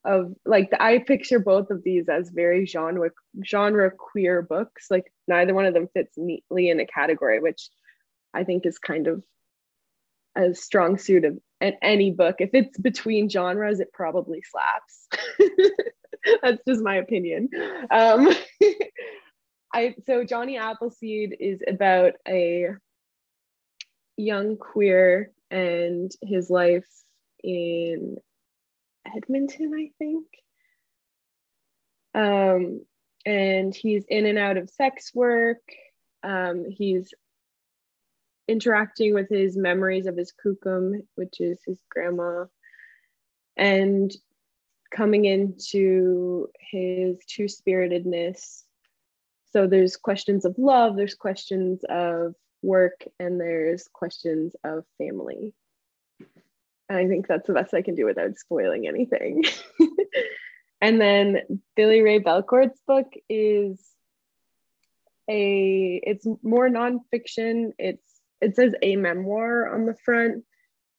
of 0.05 0.33
like 0.45 0.69
I 0.79 0.99
picture 0.99 1.39
both 1.39 1.69
of 1.69 1.83
these 1.83 2.09
as 2.09 2.29
very 2.29 2.65
genre 2.65 3.09
genre 3.43 3.91
queer 3.91 4.41
books. 4.41 4.87
Like 4.89 5.11
neither 5.27 5.53
one 5.53 5.65
of 5.65 5.73
them 5.73 5.87
fits 5.93 6.17
neatly 6.17 6.69
in 6.69 6.79
a 6.79 6.85
category, 6.85 7.39
which 7.39 7.69
I 8.33 8.43
think 8.43 8.65
is 8.65 8.79
kind 8.79 9.07
of 9.07 9.23
a 10.35 10.53
strong 10.53 10.97
suit 10.97 11.25
of 11.25 11.39
any 11.81 12.11
book. 12.11 12.37
If 12.39 12.51
it's 12.53 12.77
between 12.77 13.29
genres, 13.29 13.79
it 13.79 13.93
probably 13.93 14.41
slaps. 14.41 15.07
That's 16.41 16.63
just 16.67 16.81
my 16.81 16.95
opinion. 16.95 17.49
Um, 17.91 18.29
I 19.73 19.95
so 20.05 20.23
Johnny 20.23 20.57
Appleseed 20.57 21.35
is 21.39 21.61
about 21.67 22.13
a 22.27 22.67
young 24.17 24.57
queer 24.57 25.31
and 25.49 26.11
his 26.21 26.49
life 26.49 26.87
in 27.43 28.17
Edmonton, 29.05 29.71
I 29.75 29.89
think. 29.97 30.25
Um, 32.15 32.85
and 33.25 33.73
he's 33.73 34.05
in 34.07 34.25
and 34.25 34.37
out 34.37 34.57
of 34.57 34.69
sex 34.69 35.11
work. 35.13 35.61
Um, 36.23 36.65
he's 36.69 37.13
interacting 38.47 39.13
with 39.13 39.29
his 39.29 39.55
memories 39.55 40.05
of 40.05 40.17
his 40.17 40.33
kukum, 40.33 41.05
which 41.15 41.39
is 41.39 41.59
his 41.65 41.79
grandma, 41.89 42.45
and 43.57 44.13
coming 44.91 45.25
into 45.25 46.47
his 46.59 47.17
two 47.27 47.47
spiritedness. 47.47 48.63
So 49.51 49.67
there's 49.67 49.95
questions 49.95 50.45
of 50.45 50.55
love, 50.57 50.95
there's 50.95 51.15
questions 51.15 51.83
of 51.89 52.35
work, 52.61 53.05
and 53.19 53.39
there's 53.39 53.87
questions 53.91 54.55
of 54.63 54.85
family. 54.97 55.53
And 56.89 56.97
I 56.97 57.07
think 57.07 57.27
that's 57.27 57.47
the 57.47 57.53
best 57.53 57.73
I 57.73 57.81
can 57.81 57.95
do 57.95 58.05
without 58.05 58.37
spoiling 58.37 58.87
anything. 58.87 59.43
and 60.81 60.99
then 60.99 61.61
Billy 61.75 62.01
Ray 62.01 62.19
Belcourt's 62.19 62.79
book 62.85 63.07
is 63.29 63.79
a 65.29 66.01
it's 66.03 66.27
more 66.41 66.69
nonfiction. 66.69 67.71
It's 67.79 68.12
it 68.43 68.55
says 68.55 68.73
a 68.81 68.95
memoir 68.95 69.73
on 69.73 69.85
the 69.85 69.95
front, 70.05 70.43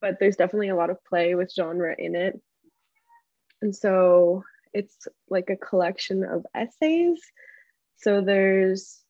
but 0.01 0.17
there's 0.19 0.37
definitely 0.37 0.69
a 0.69 0.77
lot 0.77 0.91
of 0.91 1.05
play 1.05 1.35
with 1.35 1.53
genre 1.55 1.95
in 1.99 2.15
it. 2.15 2.41
And 3.63 3.75
so 3.75 4.45
it's 4.73 5.09
like 5.29 5.51
a 5.51 5.57
collection 5.57 6.25
of 6.25 6.45
essays. 6.55 7.21
So 7.97 8.21
there's, 8.21 9.01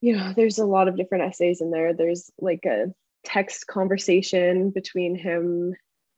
you 0.00 0.16
know, 0.16 0.32
there's 0.34 0.58
a 0.58 0.66
lot 0.66 0.88
of 0.88 0.96
different 0.96 1.24
essays 1.24 1.60
in 1.60 1.70
there. 1.70 1.94
There's 1.94 2.30
like 2.38 2.64
a 2.66 2.92
text 3.24 3.66
conversation 3.66 4.70
between 4.70 5.14
him 5.14 5.74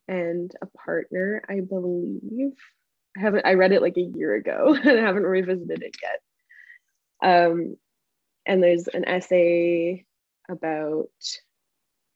and 0.08 0.50
a 0.62 0.66
partner, 0.66 1.42
I 1.48 1.60
believe. 1.60 2.54
I 3.16 3.20
haven't 3.20 3.46
I 3.46 3.54
read 3.54 3.72
it 3.72 3.82
like 3.82 3.96
a 3.96 4.00
year 4.00 4.34
ago 4.34 4.76
and 4.82 4.98
I 4.98 5.02
haven't 5.02 5.24
revisited 5.24 5.82
it 5.82 5.96
yet. 6.02 6.20
Um, 7.22 7.76
and 8.46 8.62
there's 8.62 8.88
an 8.88 9.06
essay 9.06 10.04
about 10.48 11.08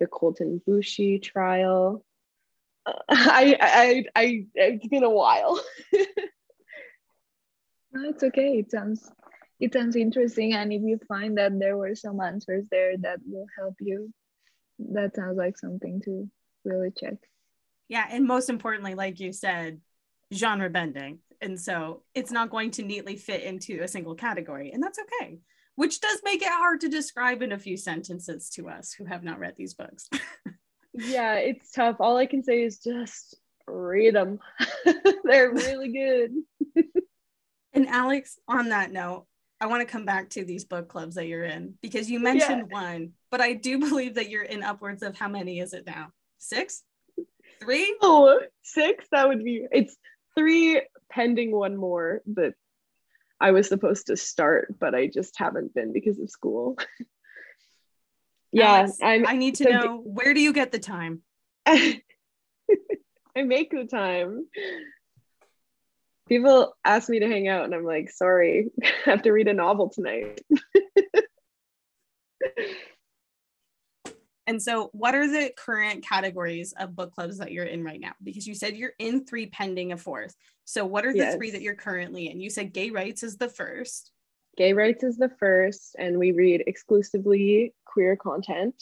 the 0.01 0.07
Colton 0.07 0.61
Boushie 0.67 1.23
trial. 1.23 2.05
Uh, 2.87 2.93
I, 3.09 3.57
I, 3.61 4.05
I, 4.15 4.47
it's 4.55 4.87
been 4.87 5.05
a 5.05 5.11
while. 5.11 5.61
no, 7.93 8.09
it's 8.09 8.23
okay. 8.23 8.59
It 8.59 8.71
sounds, 8.71 9.11
it 9.61 9.73
sounds 9.73 9.97
interesting. 9.97 10.55
And 10.55 10.73
if 10.73 10.83
you 10.83 10.99
find 11.09 11.39
that 11.39 11.59
there 11.59 11.77
were 11.77 11.95
some 11.95 12.21
answers 12.21 12.65
there 12.71 12.97
that 12.99 13.19
will 13.27 13.47
help 13.59 13.75
you, 13.81 14.13
that 14.79 15.17
sounds 15.17 15.37
like 15.37 15.59
something 15.59 16.01
to 16.05 16.31
really 16.65 16.93
check. 16.97 17.17
Yeah, 17.89 18.07
and 18.11 18.27
most 18.27 18.51
importantly, 18.51 18.95
like 18.95 19.19
you 19.19 19.33
said, 19.33 19.81
genre 20.33 20.69
bending. 20.69 21.21
And 21.41 21.59
so 21.59 22.03
it's 22.15 22.31
not 22.31 22.51
going 22.51 22.73
to 22.73 22.83
neatly 22.83 23.17
fit 23.17 23.43
into 23.43 23.83
a 23.83 23.89
single 23.89 24.15
category, 24.15 24.73
and 24.73 24.83
that's 24.83 24.99
okay 24.99 25.39
which 25.79 26.01
does 26.01 26.21
make 26.25 26.43
it 26.43 26.49
hard 26.49 26.81
to 26.81 26.89
describe 26.89 27.41
in 27.41 27.53
a 27.53 27.59
few 27.59 27.77
sentences 27.77 28.51
to 28.51 28.69
us 28.69 28.93
who 28.93 29.05
have 29.05 29.23
not 29.23 29.39
read 29.39 29.55
these 29.57 29.75
books. 29.75 30.11
yeah, 30.93 31.35
it's 31.35 31.71
tough. 31.71 31.99
All 32.01 32.17
I 32.17 32.27
can 32.27 32.43
say 32.43 32.65
is 32.65 32.81
just 32.81 33.37
read 33.65 34.17
them. 34.17 34.41
They're 35.23 35.53
really 35.53 35.93
good. 35.93 36.85
and 37.73 37.87
Alex, 37.87 38.41
on 38.49 38.71
that 38.71 38.91
note, 38.91 39.27
I 39.61 39.67
want 39.67 39.87
to 39.87 39.93
come 39.93 40.05
back 40.05 40.31
to 40.31 40.45
these 40.45 40.65
book 40.65 40.89
clubs 40.89 41.15
that 41.15 41.29
you're 41.29 41.45
in 41.45 41.75
because 41.81 42.11
you 42.11 42.19
mentioned 42.19 42.67
yeah. 42.73 42.83
one, 42.83 43.13
but 43.31 43.41
I 43.41 43.53
do 43.53 43.79
believe 43.79 44.17
that 44.17 44.31
you're 44.31 44.43
in 44.43 44.65
upwards 44.65 45.05
of 45.05 45.17
how 45.17 45.29
many 45.29 45.61
is 45.61 45.75
it 45.75 45.87
now? 45.87 46.09
Six? 46.39 46.83
Three? 47.61 47.97
Oh, 48.03 48.41
six? 48.65 49.05
That 49.13 49.29
would 49.29 49.45
be 49.45 49.65
it's 49.71 49.97
three 50.37 50.83
pending 51.09 51.53
one 51.53 51.77
more, 51.77 52.23
but 52.27 52.55
I 53.41 53.53
was 53.53 53.69
supposed 53.69 54.07
to 54.09 54.17
start, 54.17 54.75
but 54.79 54.95
I 54.95 55.07
just 55.07 55.39
haven't 55.39 55.75
been 55.75 55.93
because 55.93 56.19
of 56.19 56.31
school. 56.31 56.77
yeah, 58.53 58.89
I'm, 59.03 59.27
I 59.27 59.37
need 59.37 59.57
to 59.57 59.65
so 59.65 59.71
know 59.71 59.99
where 59.99 60.35
do 60.35 60.41
you 60.41 60.53
get 60.53 60.73
the 60.73 60.79
time? 60.79 61.23
I 61.67 62.03
make 63.37 63.71
the 63.71 63.85
time. 63.85 64.47
People 66.29 66.75
ask 66.85 67.09
me 67.09 67.21
to 67.21 67.29
hang 67.29 67.49
out, 67.49 67.65
and 67.65 67.75
I'm 67.75 67.85
like, 67.85 68.11
sorry, 68.11 68.71
I 68.83 69.11
have 69.11 69.23
to 69.23 69.33
read 69.33 69.49
a 69.49 69.55
novel 69.55 69.89
tonight. 69.89 70.41
And 74.49 74.63
so, 74.63 74.89
what 74.95 75.15
are 75.15 75.29
the 75.29 75.53
current 75.55 76.03
categories 76.03 76.73
of 76.79 76.97
book 76.97 77.15
clubs 77.15 77.37
that 77.37 77.53
you're 77.53 77.67
in 77.67 77.85
right 77.85 78.01
now? 78.01 78.13
Because 78.25 78.47
you 78.47 78.55
said 78.55 78.77
you're 78.77 78.95
in 78.99 79.27
three 79.27 79.45
pending 79.45 79.93
a 79.93 79.97
fourth. 79.99 80.35
So, 80.65 80.87
what 80.87 81.05
are 81.05 81.13
the 81.13 81.19
yes. 81.19 81.35
three 81.35 81.51
that 81.51 81.61
you're 81.61 81.75
currently 81.75 82.31
in? 82.31 82.41
You 82.41 82.49
said 82.49 82.73
gay 82.73 82.89
writes 82.89 83.23
is 83.23 83.37
the 83.37 83.51
first. 83.51 84.11
Gay 84.57 84.73
writes 84.73 85.05
is 85.05 85.19
the 85.19 85.31
first, 85.39 85.97
and 85.99 86.19
we 86.19 86.33
read 86.33 86.65
exclusively 86.67 87.75
queer 87.85 88.17
content. 88.17 88.75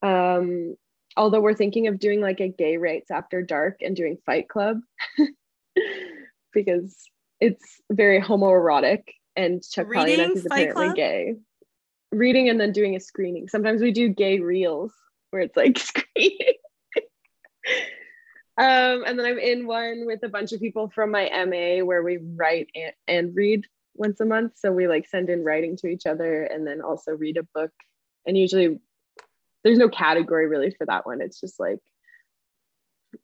Um, 0.00 0.76
although 1.18 1.40
we're 1.40 1.52
thinking 1.52 1.86
of 1.88 1.98
doing 1.98 2.22
like 2.22 2.40
a 2.40 2.48
gay 2.48 2.78
writes 2.78 3.10
after 3.10 3.42
dark 3.42 3.82
and 3.82 3.94
doing 3.94 4.16
Fight 4.24 4.48
Club 4.48 4.80
because 6.54 6.96
it's 7.40 7.82
very 7.92 8.22
homoerotic 8.22 9.02
and 9.36 9.62
Chuck 9.62 9.86
Palahniuk 9.86 10.36
is 10.36 10.46
apparently 10.46 10.94
gay 10.94 11.34
reading 12.12 12.48
and 12.48 12.60
then 12.60 12.72
doing 12.72 12.96
a 12.96 13.00
screening. 13.00 13.48
Sometimes 13.48 13.82
we 13.82 13.92
do 13.92 14.08
gay 14.08 14.40
reels 14.40 14.92
where 15.30 15.42
it's 15.42 15.56
like 15.56 15.78
screening. 15.78 16.54
um, 18.58 19.04
and 19.06 19.18
then 19.18 19.26
I'm 19.26 19.38
in 19.38 19.66
one 19.66 20.06
with 20.06 20.22
a 20.22 20.28
bunch 20.28 20.52
of 20.52 20.60
people 20.60 20.90
from 20.94 21.10
my 21.10 21.28
MA 21.46 21.84
where 21.84 22.02
we 22.02 22.18
write 22.36 22.68
and, 22.74 22.92
and 23.08 23.36
read 23.36 23.66
once 23.94 24.20
a 24.20 24.24
month. 24.24 24.52
So 24.56 24.72
we 24.72 24.88
like 24.88 25.08
send 25.08 25.30
in 25.30 25.44
writing 25.44 25.76
to 25.78 25.88
each 25.88 26.06
other 26.06 26.44
and 26.44 26.66
then 26.66 26.80
also 26.80 27.12
read 27.12 27.36
a 27.36 27.42
book. 27.54 27.72
And 28.26 28.36
usually 28.36 28.80
there's 29.64 29.78
no 29.78 29.88
category 29.88 30.46
really 30.46 30.70
for 30.70 30.86
that 30.86 31.06
one. 31.06 31.20
It's 31.20 31.40
just 31.40 31.58
like 31.58 31.78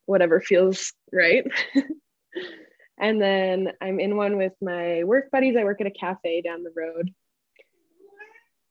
whatever 0.07 0.41
feels 0.41 0.93
right. 1.13 1.45
and 2.99 3.21
then 3.21 3.73
I'm 3.81 4.01
in 4.01 4.17
one 4.17 4.37
with 4.37 4.55
my 4.61 5.05
work 5.05 5.31
buddies. 5.31 5.57
I 5.57 5.65
work 5.65 5.81
at 5.81 5.87
a 5.87 5.91
cafe 5.91 6.41
down 6.43 6.63
the 6.63 6.73
road 6.75 7.13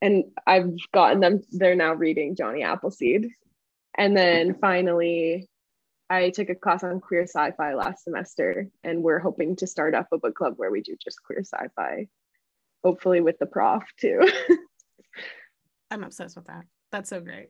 and 0.01 0.25
I've 0.47 0.71
gotten 0.93 1.19
them, 1.19 1.41
they're 1.51 1.75
now 1.75 1.93
reading 1.93 2.35
Johnny 2.35 2.63
Appleseed. 2.63 3.29
And 3.97 4.17
then 4.17 4.55
finally, 4.59 5.47
I 6.09 6.29
took 6.31 6.49
a 6.49 6.55
class 6.55 6.83
on 6.83 6.99
queer 6.99 7.23
sci 7.23 7.51
fi 7.51 7.73
last 7.73 8.03
semester, 8.03 8.67
and 8.83 9.03
we're 9.03 9.19
hoping 9.19 9.55
to 9.57 9.67
start 9.67 9.95
up 9.95 10.07
a 10.11 10.17
book 10.17 10.35
club 10.35 10.53
where 10.57 10.71
we 10.71 10.81
do 10.81 10.95
just 11.01 11.21
queer 11.23 11.43
sci 11.43 11.67
fi, 11.75 12.07
hopefully 12.83 13.21
with 13.21 13.37
the 13.39 13.45
prof 13.45 13.83
too. 13.99 14.27
I'm 15.91 16.03
obsessed 16.03 16.35
with 16.35 16.47
that. 16.47 16.63
That's 16.91 17.09
so 17.09 17.21
great. 17.21 17.49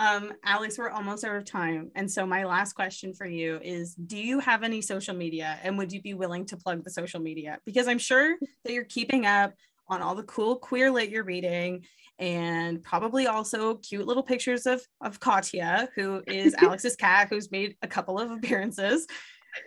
Um, 0.00 0.32
Alex, 0.44 0.76
we're 0.76 0.90
almost 0.90 1.24
out 1.24 1.36
of 1.36 1.44
time. 1.44 1.92
And 1.94 2.10
so, 2.10 2.26
my 2.26 2.44
last 2.44 2.72
question 2.72 3.14
for 3.14 3.26
you 3.26 3.60
is 3.62 3.94
Do 3.94 4.18
you 4.18 4.40
have 4.40 4.64
any 4.64 4.82
social 4.82 5.14
media? 5.14 5.58
And 5.62 5.78
would 5.78 5.92
you 5.92 6.02
be 6.02 6.14
willing 6.14 6.46
to 6.46 6.56
plug 6.56 6.82
the 6.82 6.90
social 6.90 7.20
media? 7.20 7.58
Because 7.64 7.86
I'm 7.86 7.98
sure 7.98 8.36
that 8.64 8.72
you're 8.72 8.84
keeping 8.84 9.24
up 9.24 9.54
on 9.88 10.02
all 10.02 10.14
the 10.14 10.22
cool 10.24 10.56
queer 10.56 10.90
lit 10.90 11.10
you're 11.10 11.24
reading 11.24 11.84
and 12.18 12.82
probably 12.82 13.26
also 13.26 13.76
cute 13.76 14.06
little 14.06 14.22
pictures 14.22 14.66
of 14.66 14.82
of 15.00 15.20
Katya, 15.20 15.88
who 15.94 16.22
is 16.26 16.54
Alex's 16.58 16.96
cat, 16.96 17.28
who's 17.30 17.50
made 17.50 17.76
a 17.82 17.88
couple 17.88 18.18
of 18.18 18.30
appearances. 18.30 19.06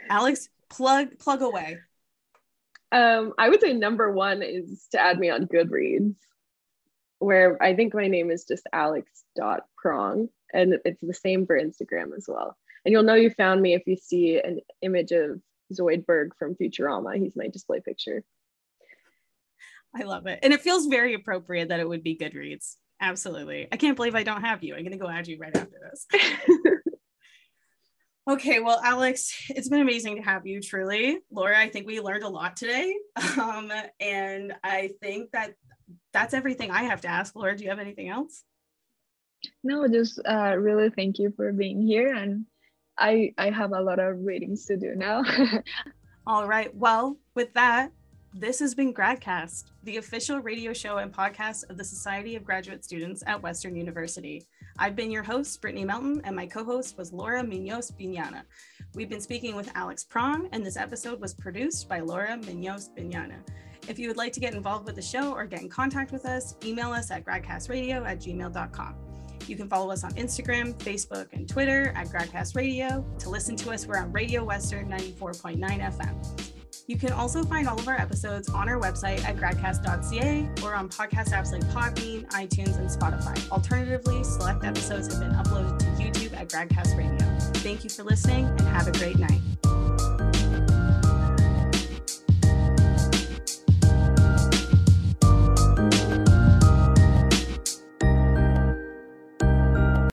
Alex, 0.10 0.50
plug 0.70 1.18
plug 1.20 1.42
away. 1.42 1.78
Um, 2.92 3.34
I 3.38 3.50
would 3.50 3.62
say 3.62 3.74
number 3.74 4.12
one 4.12 4.42
is 4.42 4.88
to 4.92 5.00
add 5.00 5.20
me 5.20 5.30
on 5.30 5.48
Goodreads, 5.48 6.16
where 7.20 7.62
I 7.62 7.76
think 7.76 7.94
my 7.94 8.08
name 8.08 8.32
is 8.32 8.46
just 8.46 8.66
alex.prong, 8.72 10.30
and 10.54 10.80
it's 10.86 11.02
the 11.02 11.14
same 11.14 11.46
for 11.46 11.60
Instagram 11.60 12.16
as 12.16 12.26
well. 12.28 12.56
And 12.86 12.94
you'll 12.94 13.04
know 13.04 13.16
you 13.16 13.30
found 13.32 13.62
me 13.62 13.74
if 13.74 13.84
you 13.86 13.98
see 13.98 14.40
an 14.40 14.62
image 14.82 15.12
of 15.12 15.42
Zoidberg 15.74 16.30
from 16.40 16.56
Futurama. 16.56 17.18
He's 17.18 17.36
my 17.36 17.50
display 17.50 17.82
picture. 17.82 18.24
I 19.96 20.04
love 20.04 20.28
it. 20.28 20.40
And 20.44 20.54
it 20.54 20.62
feels 20.62 20.88
very 20.88 21.14
appropriate 21.14 21.70
that 21.70 21.80
it 21.80 21.88
would 21.88 22.04
be 22.04 22.18
Goodreads. 22.18 22.76
Absolutely. 23.00 23.68
I 23.72 23.78
can't 23.78 23.96
believe 23.96 24.16
I 24.16 24.24
don't 24.24 24.42
have 24.42 24.64
you. 24.64 24.74
I'm 24.74 24.82
going 24.82 24.92
to 24.92 24.98
go 24.98 25.10
add 25.10 25.28
you 25.28 25.38
right 25.40 25.56
after 25.56 25.78
this. 25.92 26.08
okay. 28.30 28.60
Well, 28.60 28.82
Alex, 28.84 29.34
it's 29.50 29.70
been 29.70 29.82
amazing 29.82 30.18
to 30.18 30.22
have 30.24 30.48
you, 30.48 30.62
truly. 30.62 31.20
Laura, 31.32 31.58
I 31.58 31.70
think 31.70 31.86
we 31.86 32.00
learned 32.00 32.24
a 32.24 32.30
lot 32.30 32.58
today. 32.58 32.96
Um, 33.38 33.72
and 34.00 34.54
I 34.64 34.92
think 35.00 35.32
that 35.32 35.54
that's 36.12 36.34
everything 36.34 36.72
I 36.72 36.84
have 36.84 37.02
to 37.02 37.08
ask. 37.08 37.36
Laura, 37.36 37.56
do 37.56 37.64
you 37.64 37.70
have 37.70 37.80
anything 37.80 38.10
else? 38.10 38.44
No, 39.64 39.88
just 39.88 40.20
uh, 40.28 40.56
really 40.58 40.90
thank 40.90 41.20
you 41.20 41.32
for 41.36 41.54
being 41.54 41.82
here. 41.82 42.14
And 42.14 42.46
I, 42.98 43.34
I 43.38 43.52
have 43.52 43.74
a 43.74 43.82
lot 43.82 44.00
of 44.00 44.26
readings 44.26 44.66
to 44.66 44.78
do 44.78 44.96
now. 44.96 45.24
All 46.28 46.48
right. 46.48 46.76
Well, 46.76 47.18
with 47.36 47.54
that, 47.54 47.92
this 48.40 48.60
has 48.60 48.76
been 48.76 48.94
GradCast, 48.94 49.72
the 49.84 49.98
official 49.98 50.40
radio 50.40 50.72
show 50.72 50.98
and 50.98 51.12
podcast 51.12 51.68
of 51.72 51.78
the 51.78 51.84
Society 51.84 52.36
of 52.36 52.44
Graduate 52.44 52.86
Students 52.86 53.24
at 53.26 53.42
Western 53.42 53.76
University. 53.76 54.46
I've 54.78 54.96
been 54.96 55.10
your 55.10 55.24
host, 55.24 55.60
Brittany 55.60 55.86
Melton, 55.86 56.22
and 56.24 56.36
my 56.36 56.46
co 56.46 56.64
host 56.64 57.00
was 57.00 57.12
Laura 57.12 57.44
Munoz 57.44 57.92
Bignana. 58.00 58.44
We've 58.94 59.10
been 59.10 59.22
speaking 59.22 59.56
with 59.56 59.72
Alex 59.74 60.04
Prong, 60.04 60.50
and 60.52 60.64
this 60.64 60.78
episode 60.78 61.20
was 61.20 61.34
produced 61.34 61.90
by 61.90 62.00
Laura 62.00 62.38
Munoz 62.38 62.92
Bignana. 62.96 63.38
If 63.88 63.98
you 63.98 64.08
would 64.08 64.18
like 64.18 64.34
to 64.34 64.40
get 64.40 64.54
involved 64.54 64.86
with 64.86 64.98
the 64.98 65.02
show 65.02 65.32
or 65.32 65.46
get 65.48 65.62
in 65.62 65.70
contact 65.70 66.12
with 66.12 66.26
us, 66.26 66.56
email 66.64 66.92
us 66.92 67.10
at 67.10 67.26
gradcastradio 67.26 68.06
at 68.06 68.20
gmail.com. 68.20 68.96
You 69.48 69.56
can 69.56 69.68
follow 69.68 69.92
us 69.92 70.04
on 70.04 70.12
Instagram, 70.12 70.76
Facebook, 70.76 71.34
and 71.34 71.50
Twitter 71.50 71.92
at 71.96 72.10
Gradcast 72.10 72.56
Radio. 72.56 73.04
To 73.20 73.30
listen 73.30 73.56
to 73.56 73.72
us, 73.72 73.88
we're 73.88 73.98
on 73.98 74.12
Radio 74.12 74.44
Western 74.44 74.90
94.9 74.90 75.58
FM. 75.60 76.57
You 76.88 76.98
can 76.98 77.12
also 77.12 77.44
find 77.44 77.68
all 77.68 77.78
of 77.78 77.88
our 77.88 78.00
episodes 78.00 78.50
on 78.50 78.70
our 78.70 78.80
website 78.80 79.24
at 79.26 79.36
gradcast.ca 79.36 80.50
or 80.64 80.74
on 80.74 80.90
podcast 80.90 81.32
apps 81.32 81.52
like 81.52 81.64
Podbean, 81.66 82.26
iTunes, 82.30 82.78
and 82.78 82.90
Spotify. 82.90 83.50
Alternatively, 83.52 84.24
select 84.24 84.64
episodes 84.64 85.14
have 85.14 85.22
been 85.22 85.34
uploaded 85.34 85.80
to 85.80 85.86
YouTube 85.86 86.38
at 86.40 86.50
Gradcast 86.50 86.98
Radio. 86.98 87.40
Thank 87.62 87.84
you 87.84 87.90
for 87.90 88.04
listening 88.04 88.46
and 88.46 88.62
have 88.62 88.88
a 88.88 88.92
great 88.94 89.18
night. 89.20 89.42